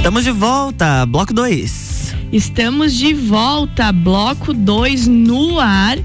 Estamos 0.07 0.23
de 0.23 0.31
volta, 0.31 1.05
bloco 1.05 1.33
2. 1.33 2.15
Estamos 2.31 2.93
de 2.93 3.13
volta, 3.13 3.91
bloco 3.91 4.53
2 4.53 5.05
no 5.05 5.59
ar. 5.59 5.97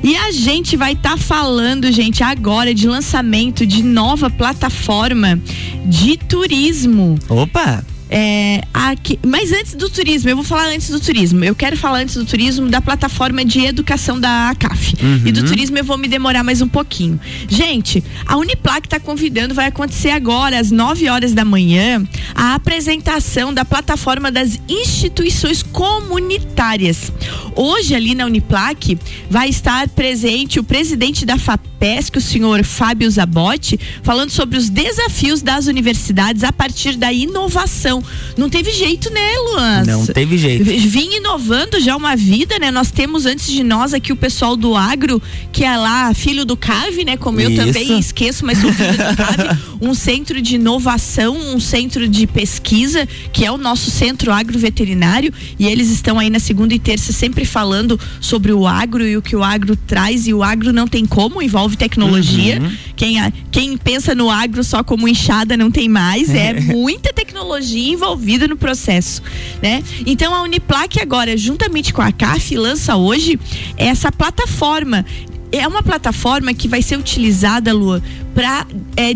E 0.00 0.16
a 0.16 0.30
gente 0.30 0.76
vai 0.76 0.92
estar 0.92 1.10
tá 1.10 1.16
falando, 1.16 1.90
gente, 1.90 2.22
agora 2.22 2.72
de 2.72 2.86
lançamento 2.86 3.66
de 3.66 3.82
nova 3.82 4.30
plataforma 4.30 5.42
de 5.84 6.16
turismo. 6.16 7.18
Opa! 7.28 7.84
É, 8.10 8.62
aqui, 8.72 9.18
mas 9.24 9.52
antes 9.52 9.74
do 9.74 9.90
turismo, 9.90 10.30
eu 10.30 10.36
vou 10.36 10.44
falar 10.44 10.68
antes 10.68 10.88
do 10.88 10.98
turismo. 10.98 11.44
Eu 11.44 11.54
quero 11.54 11.76
falar 11.76 11.98
antes 11.98 12.14
do 12.16 12.24
turismo 12.24 12.68
da 12.68 12.80
plataforma 12.80 13.44
de 13.44 13.64
educação 13.64 14.18
da 14.18 14.50
ACAF. 14.50 14.94
Uhum. 15.02 15.22
E 15.26 15.32
do 15.32 15.44
turismo 15.44 15.76
eu 15.78 15.84
vou 15.84 15.98
me 15.98 16.08
demorar 16.08 16.42
mais 16.42 16.62
um 16.62 16.68
pouquinho. 16.68 17.20
Gente, 17.48 18.02
a 18.26 18.36
Uniplac 18.36 18.86
está 18.86 18.98
convidando, 18.98 19.54
vai 19.54 19.66
acontecer 19.66 20.10
agora, 20.10 20.58
às 20.58 20.70
9 20.70 21.08
horas 21.08 21.34
da 21.34 21.44
manhã, 21.44 22.02
a 22.34 22.54
apresentação 22.54 23.52
da 23.52 23.64
plataforma 23.64 24.30
das 24.30 24.58
instituições 24.68 25.62
comunitárias. 25.62 27.12
Hoje, 27.54 27.94
ali 27.94 28.14
na 28.14 28.24
Uniplac, 28.26 28.98
vai 29.30 29.48
estar 29.48 29.88
presente 29.88 30.58
o 30.58 30.64
presidente 30.64 31.26
da 31.26 31.36
FAPESC, 31.78 32.18
o 32.18 32.20
senhor 32.20 32.64
Fábio 32.64 33.08
Zabotti, 33.08 33.78
falando 34.02 34.30
sobre 34.30 34.58
os 34.58 34.68
desafios 34.68 35.40
das 35.40 35.66
universidades 35.66 36.42
a 36.42 36.52
partir 36.52 36.96
da 36.96 37.12
inovação. 37.12 38.02
Não 38.36 38.50
teve 38.50 38.72
jeito, 38.72 39.10
né, 39.10 39.38
Luan? 39.38 39.84
Não 39.84 40.06
teve 40.06 40.36
jeito. 40.36 40.64
Vim 40.64 41.16
inovando 41.16 41.80
já 41.80 41.96
uma 41.96 42.16
vida, 42.16 42.58
né? 42.58 42.70
Nós 42.70 42.90
temos 42.90 43.26
antes 43.26 43.46
de 43.46 43.62
nós 43.62 43.94
aqui 43.94 44.12
o 44.12 44.16
pessoal 44.16 44.56
do 44.56 44.74
agro, 44.76 45.22
que 45.52 45.64
é 45.64 45.76
lá 45.76 46.12
filho 46.14 46.44
do 46.44 46.56
CAV, 46.56 47.04
né? 47.04 47.16
Como 47.16 47.40
eu 47.40 47.50
Isso. 47.50 47.64
também 47.64 47.98
esqueço, 47.98 48.44
mas 48.44 48.58
sou 48.58 48.72
filho 48.72 48.92
do 48.92 48.96
CAV. 49.16 49.58
Um 49.80 49.94
centro 49.94 50.42
de 50.42 50.56
inovação, 50.56 51.36
um 51.54 51.60
centro 51.60 52.08
de 52.08 52.26
pesquisa, 52.26 53.06
que 53.32 53.44
é 53.44 53.52
o 53.52 53.56
nosso 53.56 53.90
centro 53.90 54.32
agroveterinário. 54.32 55.32
E 55.58 55.66
eles 55.66 55.90
estão 55.90 56.18
aí 56.18 56.28
na 56.28 56.40
segunda 56.40 56.74
e 56.74 56.78
terça 56.78 57.12
sempre 57.12 57.44
falando 57.44 57.98
sobre 58.20 58.52
o 58.52 58.66
agro 58.66 59.06
e 59.06 59.16
o 59.16 59.22
que 59.22 59.36
o 59.36 59.44
agro 59.44 59.76
traz. 59.76 60.26
E 60.26 60.34
o 60.34 60.42
agro 60.42 60.72
não 60.72 60.88
tem 60.88 61.06
como, 61.06 61.40
envolve 61.40 61.67
tecnologia. 61.76 62.60
Uhum. 62.60 62.76
Quem, 62.96 63.16
quem 63.50 63.76
pensa 63.76 64.14
no 64.14 64.30
agro 64.30 64.62
só 64.64 64.82
como 64.82 65.08
enxada 65.08 65.56
não 65.56 65.70
tem 65.70 65.88
mais. 65.88 66.30
É 66.30 66.52
muita 66.60 67.12
tecnologia 67.12 67.92
envolvida 67.92 68.46
no 68.48 68.56
processo, 68.56 69.22
né? 69.62 69.82
Então 70.06 70.34
a 70.34 70.42
Uniplac 70.42 71.00
agora, 71.00 71.36
juntamente 71.36 71.92
com 71.92 72.02
a 72.02 72.12
CAF, 72.12 72.56
lança 72.56 72.96
hoje 72.96 73.38
essa 73.76 74.10
plataforma. 74.10 75.04
É 75.50 75.66
uma 75.66 75.82
plataforma 75.82 76.52
que 76.52 76.68
vai 76.68 76.82
ser 76.82 76.98
utilizada, 76.98 77.72
Lua, 77.72 78.02
para 78.34 78.66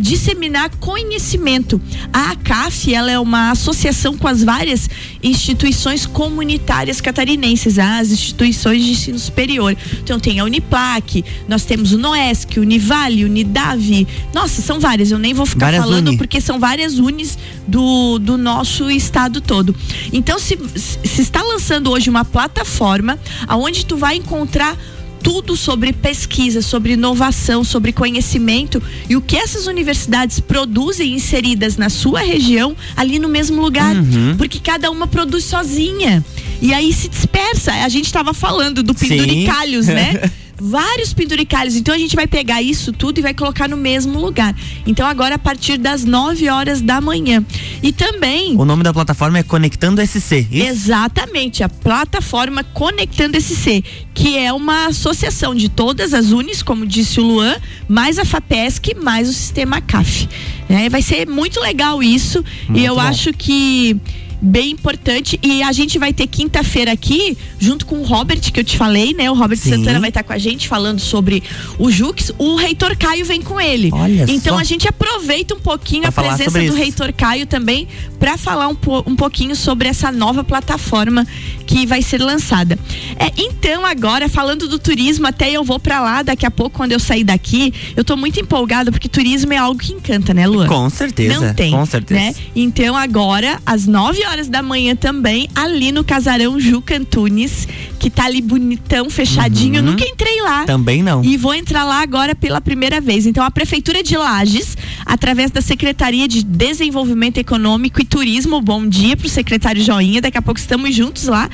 disseminar 0.00 0.70
conhecimento. 0.80 1.80
A 2.12 2.32
ACAF 2.32 2.92
ela 2.92 3.10
é 3.10 3.18
uma 3.18 3.50
associação 3.50 4.16
com 4.16 4.26
as 4.26 4.42
várias 4.42 4.88
instituições 5.22 6.06
comunitárias 6.06 7.00
catarinenses, 7.00 7.78
as 7.78 8.10
instituições 8.10 8.82
de 8.84 8.92
ensino 8.92 9.18
superior. 9.18 9.76
Então 10.02 10.18
tem 10.18 10.40
a 10.40 10.44
Uniplac, 10.44 11.24
nós 11.46 11.64
temos 11.64 11.92
o 11.92 11.98
Noesc, 11.98 12.58
o 12.58 12.62
Univale, 12.62 13.24
o 13.24 13.28
Unidave. 13.28 14.08
Nossa, 14.34 14.60
são 14.62 14.80
várias, 14.80 15.10
eu 15.10 15.18
nem 15.18 15.34
vou 15.34 15.46
ficar 15.46 15.66
Várias 15.66 15.84
falando 15.84 16.08
uni. 16.08 16.16
porque 16.16 16.40
são 16.40 16.58
várias 16.58 16.98
unis 16.98 17.38
do, 17.68 18.18
do 18.18 18.36
nosso 18.36 18.90
estado 18.90 19.40
todo. 19.40 19.74
Então 20.12 20.38
se, 20.38 20.58
se 20.76 21.22
está 21.22 21.42
lançando 21.42 21.90
hoje 21.90 22.10
uma 22.10 22.24
plataforma 22.24 23.18
aonde 23.46 23.86
tu 23.86 23.96
vai 23.96 24.16
encontrar 24.16 24.76
tudo 25.22 25.56
sobre 25.56 25.92
pesquisa, 25.92 26.60
sobre 26.62 26.94
inovação, 26.94 27.62
sobre 27.62 27.92
conhecimento 27.92 28.82
e 29.08 29.16
o 29.16 29.20
que 29.20 29.36
essas 29.36 29.66
universidades 29.66 30.40
produzem 30.40 31.14
inseridas 31.14 31.76
na 31.76 31.88
sua 31.88 32.20
região 32.20 32.76
ali 32.96 33.18
no 33.18 33.28
mesmo 33.28 33.60
lugar, 33.60 33.94
Uhum. 33.94 34.34
porque 34.36 34.58
cada 34.58 34.90
uma 34.90 35.06
produz 35.06 35.44
sozinha. 35.44 36.24
E 36.60 36.72
aí 36.72 36.92
se 36.92 37.08
dispersa. 37.08 37.72
A 37.72 37.88
gente 37.88 38.06
estava 38.06 38.32
falando 38.34 38.82
do 38.82 38.96
Sim. 38.96 39.08
penduricalhos, 39.08 39.86
né? 39.86 40.30
Vários 40.64 41.12
penduricalhos. 41.12 41.74
Então 41.76 41.94
a 41.94 41.98
gente 41.98 42.14
vai 42.14 42.26
pegar 42.26 42.62
isso 42.62 42.92
tudo 42.92 43.18
e 43.18 43.22
vai 43.22 43.34
colocar 43.34 43.68
no 43.68 43.76
mesmo 43.76 44.20
lugar. 44.20 44.54
Então 44.86 45.06
agora 45.06 45.34
a 45.34 45.38
partir 45.38 45.76
das 45.76 46.04
9 46.04 46.48
horas 46.48 46.80
da 46.80 47.00
manhã. 47.00 47.44
E 47.82 47.92
também 47.92 48.56
O 48.56 48.64
nome 48.64 48.82
da 48.84 48.92
plataforma 48.92 49.38
é 49.38 49.42
Conectando 49.42 50.00
SC. 50.06 50.46
Isso? 50.50 50.66
Exatamente, 50.66 51.62
a 51.64 51.68
plataforma 51.68 52.62
Conectando 52.62 53.40
SC, 53.40 53.82
que 54.14 54.38
é 54.38 54.52
uma 54.52 54.86
associação 54.86 55.54
de 55.54 55.68
todas 55.68 56.14
as 56.14 56.30
unis, 56.30 56.62
como 56.62 56.86
disse 56.86 57.20
o 57.20 57.24
Luan, 57.24 57.56
mais 57.88 58.18
a 58.18 58.24
FAPESC, 58.24 58.94
mais 58.94 59.28
o 59.28 59.32
sistema 59.32 59.80
CAF. 59.80 60.28
né? 60.68 60.88
vai 60.88 61.02
ser 61.02 61.26
muito 61.28 61.58
legal 61.60 62.02
isso 62.02 62.44
e 62.68 62.70
Muito 62.72 62.84
eu 62.84 62.94
bom. 62.94 63.00
acho 63.00 63.32
que 63.32 63.96
bem 64.42 64.72
importante 64.72 65.38
e 65.40 65.62
a 65.62 65.70
gente 65.70 65.98
vai 66.00 66.12
ter 66.12 66.26
quinta-feira 66.26 66.90
aqui 66.90 67.38
junto 67.60 67.86
com 67.86 68.00
o 68.00 68.02
Robert 68.02 68.40
que 68.40 68.58
eu 68.58 68.64
te 68.64 68.76
falei, 68.76 69.14
né? 69.14 69.30
O 69.30 69.34
Robert 69.34 69.56
Sim. 69.56 69.70
Santana 69.70 70.00
vai 70.00 70.08
estar 70.08 70.24
com 70.24 70.32
a 70.32 70.38
gente 70.38 70.66
falando 70.66 70.98
sobre 70.98 71.42
o 71.78 71.90
Jux, 71.92 72.32
o 72.38 72.56
reitor 72.56 72.96
Caio 72.96 73.24
vem 73.24 73.40
com 73.40 73.60
ele. 73.60 73.90
Olha 73.92 74.24
então 74.28 74.54
só. 74.56 74.60
a 74.60 74.64
gente 74.64 74.88
aproveita 74.88 75.54
um 75.54 75.60
pouquinho 75.60 76.02
Pra 76.02 76.08
a 76.08 76.12
presença 76.36 76.60
do 76.60 76.74
reitor 76.74 77.12
Caio 77.12 77.46
também 77.46 77.86
para 78.18 78.36
falar 78.36 78.66
um, 78.66 78.74
po- 78.74 79.04
um 79.06 79.14
pouquinho 79.14 79.54
sobre 79.54 79.88
essa 79.88 80.10
nova 80.10 80.42
plataforma 80.42 81.24
que 81.64 81.86
vai 81.86 82.02
ser 82.02 82.20
lançada. 82.20 82.76
É, 83.18 83.30
então 83.36 83.86
agora 83.86 84.28
falando 84.28 84.66
do 84.66 84.78
turismo, 84.78 85.26
até 85.26 85.52
eu 85.52 85.62
vou 85.62 85.78
para 85.78 86.00
lá 86.00 86.22
daqui 86.22 86.44
a 86.44 86.50
pouco 86.50 86.76
quando 86.76 86.90
eu 86.92 86.98
sair 86.98 87.22
daqui, 87.22 87.72
eu 87.96 88.02
tô 88.02 88.16
muito 88.16 88.40
empolgada 88.40 88.90
porque 88.90 89.08
turismo 89.08 89.52
é 89.52 89.56
algo 89.56 89.78
que 89.78 89.92
encanta, 89.92 90.34
né, 90.34 90.46
Luan? 90.48 90.66
Com 90.66 90.90
certeza. 90.90 91.40
Não 91.40 91.54
tem. 91.54 91.70
Com 91.70 91.86
certeza. 91.86 92.20
Né? 92.20 92.34
Então 92.56 92.96
agora, 92.96 93.60
às 93.64 93.86
9 93.86 94.24
horas 94.24 94.31
da 94.48 94.62
manhã 94.62 94.96
também, 94.96 95.48
ali 95.54 95.92
no 95.92 96.02
casarão 96.02 96.58
Juca 96.58 96.96
Antunes, 96.96 97.68
que 97.98 98.08
tá 98.08 98.24
ali 98.24 98.40
bonitão, 98.40 99.08
fechadinho. 99.10 99.80
Uhum. 99.80 99.90
nunca 99.90 100.04
entrei 100.04 100.40
lá. 100.40 100.64
Também 100.64 101.02
não. 101.02 101.22
E 101.22 101.36
vou 101.36 101.54
entrar 101.54 101.84
lá 101.84 102.00
agora 102.02 102.34
pela 102.34 102.60
primeira 102.60 103.00
vez. 103.00 103.26
Então, 103.26 103.44
a 103.44 103.50
Prefeitura 103.50 104.02
de 104.02 104.16
Lages, 104.16 104.76
através 105.04 105.50
da 105.50 105.60
Secretaria 105.60 106.26
de 106.26 106.42
Desenvolvimento 106.42 107.38
Econômico 107.38 108.00
e 108.00 108.04
Turismo, 108.04 108.60
bom 108.60 108.88
dia 108.88 109.16
pro 109.16 109.28
secretário 109.28 109.82
Joinha. 109.82 110.20
Daqui 110.20 110.38
a 110.38 110.42
pouco 110.42 110.58
estamos 110.58 110.94
juntos 110.94 111.26
lá 111.28 111.48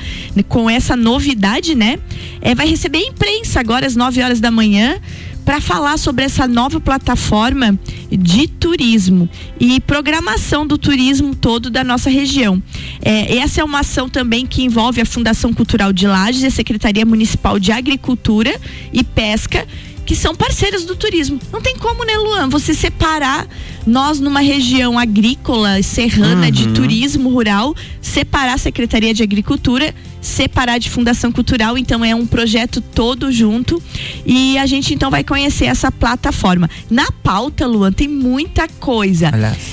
com 0.47 0.69
essa 0.69 0.95
novidade, 0.95 1.75
né? 1.75 1.99
É, 2.41 2.55
vai 2.55 2.67
receber 2.67 2.99
a 2.99 3.07
imprensa 3.07 3.59
agora 3.59 3.85
às 3.85 3.95
9 3.95 4.21
horas 4.21 4.39
da 4.39 4.49
manhã 4.49 4.99
para 5.49 5.59
falar 5.59 5.97
sobre 5.97 6.23
essa 6.23 6.47
nova 6.47 6.79
plataforma 6.79 7.75
de 8.11 8.47
turismo 8.47 9.27
e 9.59 9.81
programação 9.81 10.63
do 10.63 10.77
turismo 10.77 11.33
todo 11.33 11.71
da 11.71 11.83
nossa 11.83 12.07
região. 12.07 12.61
É, 13.01 13.37
essa 13.37 13.59
é 13.59 13.63
uma 13.63 13.79
ação 13.79 14.07
também 14.07 14.45
que 14.45 14.61
envolve 14.61 15.01
a 15.01 15.05
Fundação 15.07 15.51
Cultural 15.51 15.91
de 15.91 16.05
Lages 16.05 16.43
a 16.43 16.51
Secretaria 16.51 17.03
Municipal 17.03 17.57
de 17.57 17.71
Agricultura 17.71 18.55
e 18.93 19.03
Pesca 19.03 19.67
que 20.05 20.15
são 20.15 20.35
parceiras 20.35 20.85
do 20.85 20.95
turismo. 20.95 21.39
Não 21.51 21.61
tem 21.61 21.75
como, 21.77 22.03
né, 22.03 22.17
Luan, 22.17 22.49
você 22.49 22.73
separar 22.73 23.47
nós 23.89 24.19
numa 24.19 24.39
região 24.39 24.97
agrícola, 24.99 25.81
serrana, 25.81 26.51
de 26.51 26.65
Uhum. 26.67 26.73
turismo 26.73 27.29
rural, 27.29 27.75
separar 28.01 28.53
a 28.53 28.57
Secretaria 28.57 29.13
de 29.13 29.23
Agricultura, 29.23 29.93
separar 30.21 30.77
de 30.79 30.89
Fundação 30.89 31.31
Cultural, 31.31 31.77
então 31.77 32.03
é 32.03 32.13
um 32.13 32.25
projeto 32.25 32.81
todo 32.81 33.31
junto 33.31 33.81
e 34.25 34.57
a 34.57 34.65
gente 34.65 34.93
então 34.93 35.09
vai 35.09 35.23
conhecer 35.23 35.65
essa 35.65 35.89
plataforma. 35.91 36.69
Na 36.89 37.09
pauta, 37.23 37.65
Luan, 37.65 37.91
tem 37.91 38.07
muita 38.07 38.67
coisa. 38.79 39.31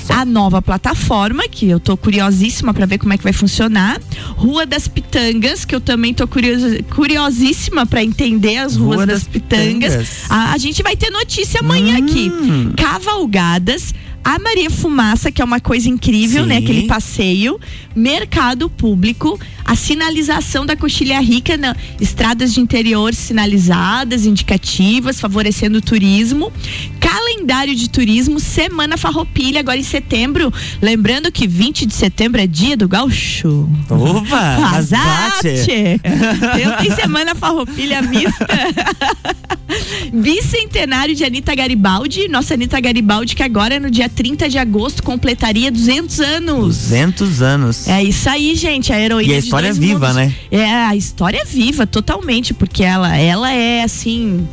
A 0.09 0.23
nova 0.25 0.61
plataforma, 0.61 1.43
que 1.49 1.67
eu 1.67 1.79
tô 1.79 1.97
curiosíssima 1.97 2.73
para 2.73 2.85
ver 2.85 2.97
como 2.97 3.11
é 3.13 3.17
que 3.17 3.23
vai 3.23 3.33
funcionar. 3.33 3.99
Rua 4.35 4.65
das 4.65 4.87
Pitangas, 4.87 5.65
que 5.65 5.75
eu 5.75 5.81
também 5.81 6.13
tô 6.13 6.25
curiosa- 6.27 6.81
curiosíssima 6.95 7.85
para 7.85 8.01
entender 8.03 8.57
as 8.57 8.75
ruas 8.77 8.95
Rua 8.97 9.05
das, 9.05 9.19
das 9.23 9.27
Pitangas. 9.27 9.93
Pitangas. 9.95 10.07
A, 10.29 10.53
a 10.53 10.57
gente 10.57 10.81
vai 10.81 10.95
ter 10.95 11.09
notícia 11.11 11.59
amanhã 11.59 11.97
aqui. 11.97 12.29
Hum. 12.33 12.71
Cavalgadas. 12.75 13.93
A 14.27 14.37
Maria 14.39 14.69
Fumaça, 14.69 15.31
que 15.31 15.41
é 15.41 15.45
uma 15.45 15.61
coisa 15.61 15.87
incrível, 15.87 16.43
Sim. 16.43 16.49
né? 16.49 16.57
Aquele 16.57 16.85
passeio. 16.85 17.57
Mercado 17.95 18.69
público. 18.69 19.39
A 19.67 19.75
sinalização 19.75 20.65
da 20.65 20.75
coxilha 20.75 21.19
rica. 21.19 21.57
na- 21.57 21.75
estradas 21.99 22.53
de 22.53 22.59
interior 22.61 23.13
sinalizadas, 23.13 24.25
indicativas, 24.25 25.19
favorecendo 25.19 25.77
o 25.79 25.81
turismo. 25.81 26.51
Calendário 26.99 27.75
de 27.75 27.89
turismo. 27.89 28.39
Semana 28.39 28.97
Farroupilha, 28.97 29.59
agora 29.59 29.77
em 29.77 29.83
setembro. 29.83 30.51
Lembrando 30.81 31.31
que 31.31 31.47
20 31.47 31.85
de 31.85 31.93
setembro 31.93 32.39
é 32.41 32.47
dia 32.47 32.75
do 32.77 32.87
gaúcho. 32.87 33.69
Opa! 33.89 34.57
mas 34.71 34.89
bate. 34.89 35.47
Azate! 35.49 36.01
Eu 36.61 36.77
tenho 36.77 36.95
semana 36.95 37.35
farroupilha 37.35 38.01
mista. 38.01 38.47
Bicentenário 40.13 41.13
de 41.15 41.23
Anitta 41.23 41.53
Garibaldi. 41.53 42.27
Nossa 42.27 42.53
Anitta 42.53 42.79
Garibaldi, 42.79 43.35
que 43.35 43.43
agora 43.43 43.79
no 43.79 43.89
dia 43.89 44.07
30 44.09 44.47
de 44.49 44.57
agosto 44.57 45.03
completaria 45.03 45.71
200 45.71 46.19
anos. 46.19 46.77
200 46.77 47.41
anos. 47.41 47.87
É 47.87 48.03
isso 48.03 48.29
aí, 48.29 48.55
gente. 48.55 48.91
A 48.93 48.99
heroína 48.99 49.41
de 49.41 49.49
história 49.59 49.73
dois 49.73 49.77
é 49.77 49.79
viva, 49.79 50.13
mundos. 50.13 50.15
né? 50.15 50.35
É, 50.51 50.65
a 50.85 50.95
história 50.95 51.37
é 51.39 51.45
viva, 51.45 51.85
totalmente, 51.87 52.53
porque 52.53 52.83
ela, 52.83 53.15
ela 53.17 53.51
é 53.51 53.83
assim. 53.83 54.47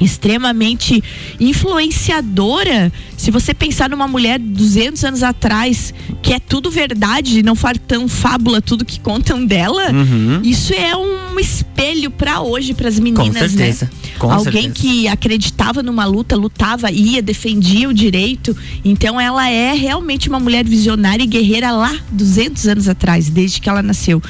Extremamente 0.00 1.02
influenciadora. 1.38 2.92
Se 3.22 3.30
você 3.30 3.54
pensar 3.54 3.88
numa 3.88 4.08
mulher 4.08 4.36
200 4.40 5.04
anos 5.04 5.22
atrás, 5.22 5.94
que 6.20 6.32
é 6.32 6.40
tudo 6.40 6.72
verdade, 6.72 7.40
não 7.40 7.54
for 7.54 7.78
tão 7.78 8.08
fábula 8.08 8.60
tudo 8.60 8.84
que 8.84 8.98
contam 8.98 9.46
dela, 9.46 9.92
Uhum. 9.92 10.40
isso 10.42 10.74
é 10.74 10.96
um 10.96 11.38
espelho 11.38 12.10
pra 12.10 12.40
hoje, 12.40 12.74
pras 12.74 12.96
Com 12.96 13.02
meninas, 13.04 13.52
certeza. 13.52 13.84
né? 13.84 13.90
Com 14.18 14.28
Alguém 14.28 14.64
certeza. 14.64 14.74
que 14.74 15.06
acreditava 15.06 15.84
numa 15.84 16.04
luta, 16.04 16.34
lutava, 16.34 16.90
ia, 16.90 17.22
defendia 17.22 17.88
o 17.88 17.94
direito. 17.94 18.56
Então 18.84 19.20
ela 19.20 19.48
é 19.48 19.72
realmente 19.72 20.28
uma 20.28 20.40
mulher 20.40 20.64
visionária 20.64 21.22
e 21.22 21.26
guerreira 21.26 21.70
lá 21.70 21.94
200 22.10 22.66
anos 22.66 22.88
atrás, 22.88 23.28
desde 23.30 23.60
que 23.60 23.68
ela 23.68 23.82
nasceu. 23.84 24.20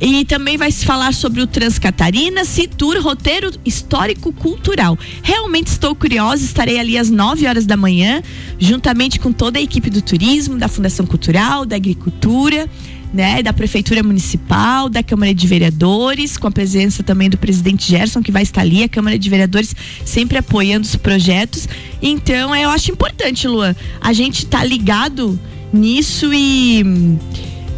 E 0.00 0.24
também 0.24 0.56
vai 0.56 0.72
se 0.72 0.84
falar 0.84 1.14
sobre 1.14 1.40
o 1.40 1.46
Transcatarina, 1.46 2.44
Citur, 2.44 3.00
roteiro 3.00 3.52
histórico-cultural. 3.64 4.98
Realmente 5.22 5.68
estou 5.68 5.94
curiosa, 5.94 6.44
estarei 6.44 6.78
ali 6.80 6.98
às 6.98 7.10
9 7.10 7.46
horas 7.46 7.64
da 7.66 7.76
manhã, 7.76 8.22
juntamente 8.58 9.18
com 9.18 9.32
toda 9.32 9.58
a 9.58 9.62
equipe 9.62 9.90
do 9.90 10.02
turismo, 10.02 10.58
da 10.58 10.68
Fundação 10.68 11.06
Cultural, 11.06 11.64
da 11.64 11.76
Agricultura. 11.76 12.68
Né, 13.12 13.44
da 13.44 13.52
Prefeitura 13.52 14.02
Municipal, 14.02 14.88
da 14.88 15.00
Câmara 15.00 15.32
de 15.32 15.46
Vereadores, 15.46 16.36
com 16.36 16.48
a 16.48 16.50
presença 16.50 17.00
também 17.00 17.30
do 17.30 17.38
presidente 17.38 17.88
Gerson, 17.88 18.20
que 18.20 18.32
vai 18.32 18.42
estar 18.42 18.62
ali, 18.62 18.82
a 18.82 18.88
Câmara 18.88 19.16
de 19.16 19.30
Vereadores 19.30 19.72
sempre 20.04 20.36
apoiando 20.36 20.84
os 20.84 20.96
projetos. 20.96 21.68
Então, 22.02 22.52
eu 22.56 22.68
acho 22.70 22.90
importante, 22.90 23.46
Luan, 23.46 23.76
a 24.00 24.12
gente 24.12 24.44
tá 24.46 24.64
ligado 24.64 25.38
nisso 25.72 26.34
e 26.34 26.82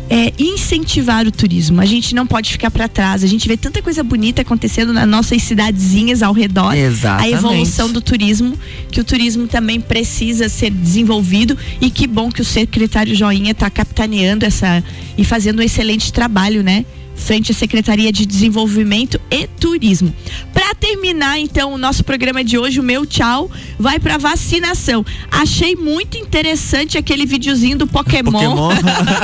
é, 0.09 0.33
incentivar 0.39 1.27
o 1.27 1.33
turismo. 1.33 1.81
A 1.81 1.85
gente 1.85 2.15
não 2.15 2.27
pode 2.27 2.53
ficar 2.53 2.71
para 2.71 2.89
trás. 2.89 3.25
A 3.25 3.27
gente 3.27 3.47
vê 3.49 3.57
tanta 3.57 3.83
coisa 3.83 4.03
bonita 4.03 4.43
acontecendo 4.43 4.93
nas 4.93 5.09
nossas 5.09 5.43
cidadezinhas 5.43 6.23
ao 6.23 6.33
redor. 6.33 6.75
Exatamente. 6.75 7.35
A 7.35 7.37
evolução 7.37 7.91
do 7.91 8.01
turismo, 8.01 8.59
que 8.91 9.01
o 9.01 9.05
turismo 9.05 9.47
também 9.47 9.81
precisa 9.81 10.49
ser 10.49 10.71
desenvolvido 10.71 11.57
e 11.81 11.91
que 11.91 12.07
bom 12.07 12.31
que 12.31 12.41
o 12.41 12.45
secretário 12.45 13.15
Joinha 13.15 13.53
está 13.53 13.69
capitaneando 13.69 14.45
essa 14.45 14.83
e 15.19 15.25
fazendo 15.25 15.61
um 15.61 15.63
excelente 15.63 16.13
trabalho, 16.13 16.63
né? 16.63 16.85
Frente 17.17 17.53
à 17.53 17.55
Secretaria 17.55 18.13
de 18.13 18.25
Desenvolvimento 18.25 19.21
e 19.31 19.47
Turismo. 19.47 20.15
Para 20.53 20.75
terminar, 20.75 21.39
então, 21.39 21.73
o 21.73 21.79
nosso 21.79 22.05
programa 22.05 22.45
de 22.45 22.59
hoje, 22.59 22.79
o 22.79 22.83
meu 22.83 23.05
tchau, 23.05 23.51
vai 23.79 23.99
para 23.99 24.17
vacinação. 24.19 25.05
Achei 25.31 25.75
muito 25.75 26.17
interessante 26.17 26.97
aquele 26.97 27.27
videozinho 27.27 27.79
do 27.79 27.87
Pokémon. 27.87 28.33
Pokémon. 28.33 28.71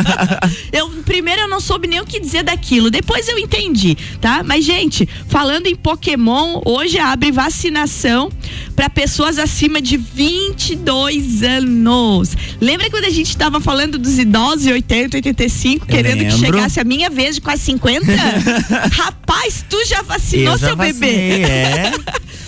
eu 0.73 0.91
primeiro 1.03 1.43
eu 1.43 1.49
não 1.49 1.61
soube 1.61 1.87
nem 1.87 2.01
o 2.01 2.07
que 2.07 2.19
dizer 2.19 2.43
daquilo, 2.43 2.91
depois 2.91 3.29
eu 3.29 3.39
entendi, 3.39 3.97
tá? 4.21 4.43
Mas 4.43 4.65
gente, 4.65 5.09
falando 5.29 5.67
em 5.67 5.77
Pokémon, 5.77 6.61
hoje 6.65 6.99
abre 6.99 7.31
vacinação 7.31 8.31
para 8.75 8.89
pessoas 8.89 9.39
acima 9.39 9.81
de 9.81 9.97
22 9.97 11.43
anos. 11.43 12.31
Lembra 12.61 12.89
quando 12.91 13.05
a 13.05 13.11
gente 13.11 13.29
estava 13.29 13.61
falando 13.61 13.99
dos 13.99 14.19
idosos 14.19 14.63
de 14.63 14.73
80, 14.73 15.19
85, 15.19 15.87
querendo 15.87 16.25
que 16.25 16.33
chegasse 16.33 16.81
a 16.81 16.85
minha 16.85 17.11
vez 17.11 17.35
de 17.35 17.41
quase 17.41 17.63
50? 17.63 17.82
Rapaz, 18.93 19.65
tu 19.69 19.85
já 19.87 20.03
vacinou 20.03 20.53
Eu 20.53 20.59
já 20.59 20.67
seu 20.69 20.77
bebê? 20.77 20.93
vacinei, 20.93 21.45
É. 21.45 21.93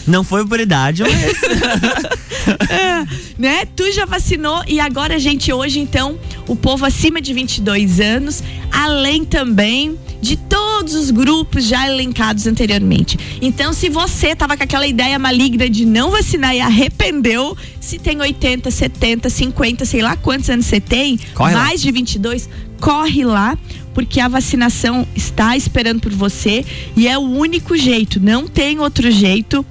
Não 0.07 0.23
foi 0.23 0.47
por 0.47 0.61
idade, 0.61 1.03
mas. 1.03 1.13
É, 2.69 3.07
né? 3.39 3.65
Tu 3.75 3.91
já 3.93 4.05
vacinou 4.05 4.63
e 4.69 4.79
agora, 4.79 5.19
gente, 5.19 5.51
hoje 5.51 5.81
então, 5.81 6.19
o 6.47 6.55
povo 6.55 6.85
acima 6.85 7.19
de 7.19 7.33
22 7.33 8.01
anos, 8.01 8.43
além 8.71 9.25
também 9.25 9.99
de 10.21 10.37
todos 10.37 10.93
os 10.95 11.11
grupos 11.11 11.65
já 11.65 11.87
elencados 11.89 12.47
anteriormente. 12.47 13.19
Então, 13.41 13.73
se 13.73 13.89
você 13.89 14.37
tava 14.37 14.59
com 14.59 14.63
aquela 14.63 14.87
ideia 14.87 15.19
maligna 15.19 15.71
de 15.71 15.87
não 15.87 16.11
vacinar 16.11 16.55
e 16.55 16.61
arrependeu, 16.61 17.57
se 17.81 17.99
tem 17.99 18.21
80, 18.21 18.71
70, 18.71 19.31
50, 19.31 19.85
sei 19.87 20.03
lá 20.03 20.15
quantos 20.17 20.51
anos 20.51 20.67
você 20.67 20.81
tem, 20.81 21.19
Corre 21.35 21.55
lá. 21.55 21.61
mais 21.61 21.81
de 21.81 21.91
22, 21.91 22.49
corre 22.79 23.25
lá. 23.25 23.57
Porque 23.95 24.21
a 24.21 24.29
vacinação 24.29 25.07
está 25.15 25.57
esperando 25.57 26.01
por 26.01 26.13
você 26.13 26.65
e 26.97 27.07
é 27.09 27.17
o 27.17 27.23
único 27.23 27.77
jeito, 27.77 28.21
não 28.21 28.47
tem 28.47 28.81
outro 28.81 29.11
jeito 29.11 29.65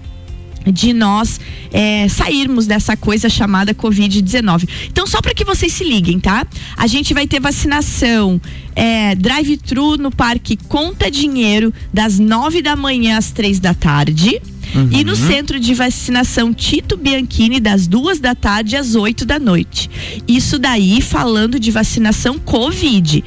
de 0.66 0.94
nós 0.94 1.40
é, 1.72 2.08
sairmos 2.08 2.66
dessa 2.68 2.96
coisa 2.96 3.30
chamada 3.30 3.74
Covid-19. 3.74 4.70
Então, 4.88 5.06
só 5.06 5.22
para 5.22 5.34
que 5.34 5.44
vocês 5.44 5.74
se 5.74 5.84
liguem, 5.84 6.20
tá? 6.20 6.46
A 6.78 6.88
gente 6.88 7.14
vai 7.14 7.28
ter 7.28 7.40
vacinação 7.40 8.40
é, 8.76 9.16
drive-thru 9.16 9.98
no 9.98 10.12
Parque 10.12 10.56
Conta 10.56 11.10
Dinheiro, 11.12 11.74
das 11.94 12.20
nove 12.20 12.62
da 12.62 12.76
manhã 12.76 13.18
às 13.18 13.32
três 13.32 13.60
da 13.60 13.74
tarde. 13.74 14.42
E 14.90 15.04
no 15.04 15.16
centro 15.16 15.60
de 15.60 15.72
vacinação 15.76 16.52
Tito 16.52 16.98
Bianchini, 16.98 17.60
das 17.60 17.86
duas 17.86 18.20
da 18.20 18.34
tarde 18.34 18.76
às 18.76 18.96
8 18.96 19.24
da 19.24 19.38
noite. 19.38 19.88
Isso 20.28 20.58
daí 20.58 21.00
falando 21.00 21.60
de 21.60 21.70
vacinação 21.70 22.40
Covid. 22.40 23.24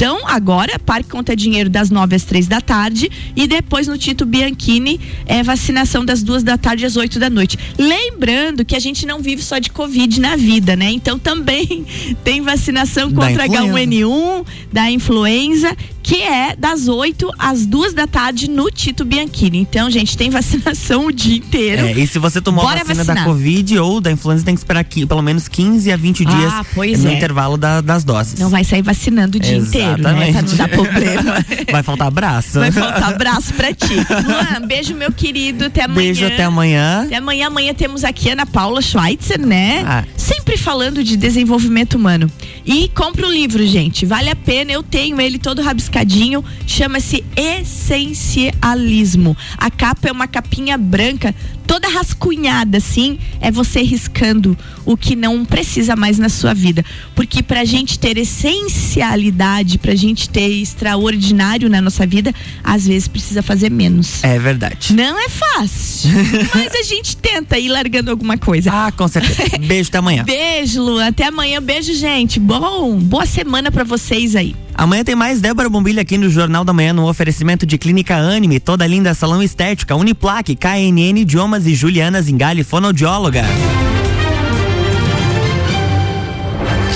Então, 0.00 0.22
agora, 0.24 0.78
Parque 0.78 1.10
Conta 1.10 1.36
Dinheiro 1.36 1.68
das 1.68 1.90
9 1.90 2.16
às 2.16 2.24
três 2.24 2.48
da 2.48 2.58
tarde 2.62 3.10
e 3.36 3.46
depois 3.46 3.86
no 3.86 3.98
Tito 3.98 4.24
Bianchini 4.24 4.98
é 5.26 5.42
vacinação 5.42 6.06
das 6.06 6.22
duas 6.22 6.42
da 6.42 6.56
tarde 6.56 6.86
às 6.86 6.96
8 6.96 7.18
da 7.18 7.28
noite. 7.28 7.58
Lembrando 7.76 8.64
que 8.64 8.74
a 8.74 8.78
gente 8.78 9.04
não 9.04 9.20
vive 9.20 9.42
só 9.42 9.58
de 9.58 9.68
Covid 9.68 10.18
na 10.18 10.36
vida, 10.36 10.74
né? 10.74 10.90
Então 10.90 11.18
também 11.20 11.84
tem 12.24 12.40
vacinação 12.40 13.12
contra 13.12 13.44
influenza. 13.44 13.74
H1N1, 13.74 14.46
da 14.72 14.90
influenza, 14.90 15.76
que 16.10 16.22
é 16.22 16.56
das 16.58 16.88
8 16.88 17.30
às 17.38 17.64
duas 17.64 17.94
da 17.94 18.04
tarde 18.04 18.50
no 18.50 18.68
Tito 18.68 19.04
Bianchini. 19.04 19.58
Então, 19.58 19.88
gente, 19.88 20.16
tem 20.18 20.28
vacinação 20.28 21.06
o 21.06 21.12
dia 21.12 21.36
inteiro. 21.36 21.86
É, 21.86 21.92
e 21.92 22.04
se 22.04 22.18
você 22.18 22.40
tomou 22.40 22.64
Bora 22.64 22.80
a 22.80 22.82
vacina 22.82 23.04
vacinar. 23.04 23.24
da 23.24 23.30
Covid 23.30 23.78
ou 23.78 24.00
da 24.00 24.10
influenza, 24.10 24.44
tem 24.44 24.52
que 24.56 24.60
esperar 24.60 24.80
aqui, 24.80 25.06
pelo 25.06 25.22
menos 25.22 25.46
15 25.46 25.92
a 25.92 25.96
20 25.96 26.24
Ah, 26.26 26.30
dias 26.36 26.52
pois 26.74 27.04
no 27.04 27.10
é. 27.10 27.14
intervalo 27.14 27.56
da- 27.56 27.80
das 27.80 28.02
doses. 28.02 28.40
Não 28.40 28.50
vai 28.50 28.64
sair 28.64 28.82
vacinando 28.82 29.38
o 29.38 29.40
dia 29.40 29.56
inteiro, 29.56 30.02
né? 30.02 30.32
Pra 30.32 30.42
não 30.42 30.56
dar 30.56 30.68
problema. 30.68 31.34
Vai 31.70 31.82
faltar 31.84 32.08
abraço. 32.08 32.58
Vai 32.58 32.72
faltar 32.72 33.12
abraço 33.14 33.54
pra 33.54 33.72
ti. 33.72 33.94
Luan, 33.94 34.66
beijo, 34.66 34.94
meu 34.94 35.12
querido. 35.12 35.66
Até 35.66 35.84
amanhã. 35.84 35.96
Beijo 36.02 36.26
até 36.26 36.42
amanhã. 36.42 37.02
Até 37.04 37.16
amanhã. 37.16 37.46
Amanhã 37.46 37.72
temos 37.72 38.02
aqui 38.02 38.28
a 38.30 38.32
Ana 38.32 38.46
Paula 38.46 38.82
Schweitzer, 38.82 39.40
né? 39.40 39.84
Ah. 39.86 40.04
Sempre 40.16 40.56
falando 40.56 41.04
de 41.04 41.16
desenvolvimento 41.16 41.94
humano. 41.94 42.28
E 42.66 42.88
compra 42.88 43.26
o 43.26 43.30
livro, 43.30 43.64
gente. 43.64 44.04
Vale 44.04 44.28
a 44.30 44.34
pena. 44.36 44.72
Eu 44.72 44.82
tenho 44.82 45.20
ele 45.20 45.38
todo 45.38 45.62
rabiscadinho. 46.00 46.44
Chama-se 46.66 47.24
Essencialismo. 47.36 49.36
A 49.56 49.70
capa 49.70 50.08
é 50.08 50.12
uma 50.12 50.26
capinha 50.26 50.78
branca, 50.78 51.34
toda 51.66 51.88
rascunhada, 51.88 52.78
assim. 52.78 53.18
É 53.40 53.50
você 53.50 53.82
riscando 53.82 54.56
o 54.84 54.96
que 54.96 55.14
não 55.14 55.44
precisa 55.44 55.96
mais 55.96 56.18
na 56.18 56.28
sua 56.28 56.54
vida. 56.54 56.84
Porque 57.14 57.42
pra 57.42 57.64
gente 57.64 57.98
ter 57.98 58.16
essencialidade, 58.18 59.78
pra 59.78 59.94
gente 59.94 60.28
ter 60.28 60.48
extraordinário 60.48 61.68
na 61.68 61.80
nossa 61.80 62.06
vida, 62.06 62.34
às 62.62 62.86
vezes 62.86 63.08
precisa 63.08 63.42
fazer 63.42 63.70
menos. 63.70 64.22
É 64.24 64.38
verdade. 64.38 64.94
Não 64.94 65.18
é 65.18 65.28
fácil, 65.28 66.10
mas 66.54 66.74
a 66.74 66.82
gente 66.82 67.16
tenta 67.16 67.58
ir 67.58 67.68
largando 67.68 68.10
alguma 68.10 68.38
coisa. 68.38 68.70
Ah, 68.72 68.92
com 68.92 69.08
certeza. 69.08 69.58
Beijo 69.58 69.88
até 69.88 69.98
amanhã. 69.98 70.24
Beijo, 70.30 70.82
Lu. 70.82 70.98
Até 70.98 71.26
amanhã. 71.26 71.60
Beijo, 71.60 71.94
gente. 71.94 72.40
Bom, 72.40 72.98
boa 72.98 73.26
semana 73.26 73.70
pra 73.70 73.84
vocês 73.84 74.36
aí. 74.36 74.54
Amanhã 74.80 75.04
tem 75.04 75.14
mais 75.14 75.42
Débora 75.42 75.68
Bombilha 75.68 76.00
aqui 76.00 76.16
no 76.16 76.30
Jornal 76.30 76.64
da 76.64 76.72
Manhã 76.72 76.94
no 76.94 77.06
oferecimento 77.06 77.66
de 77.66 77.76
Clínica 77.76 78.16
Anime, 78.16 78.58
toda 78.58 78.86
linda 78.86 79.12
salão 79.12 79.42
estética, 79.42 79.94
Uniplaque, 79.94 80.56
KNN 80.56 81.18
Idiomas 81.20 81.66
e 81.66 81.74
Juliana 81.74 82.22
Zingali, 82.22 82.64
fonoaudióloga. 82.64 83.44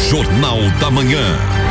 Jornal 0.09 0.61
da 0.81 0.91
Manhã. 0.91 1.64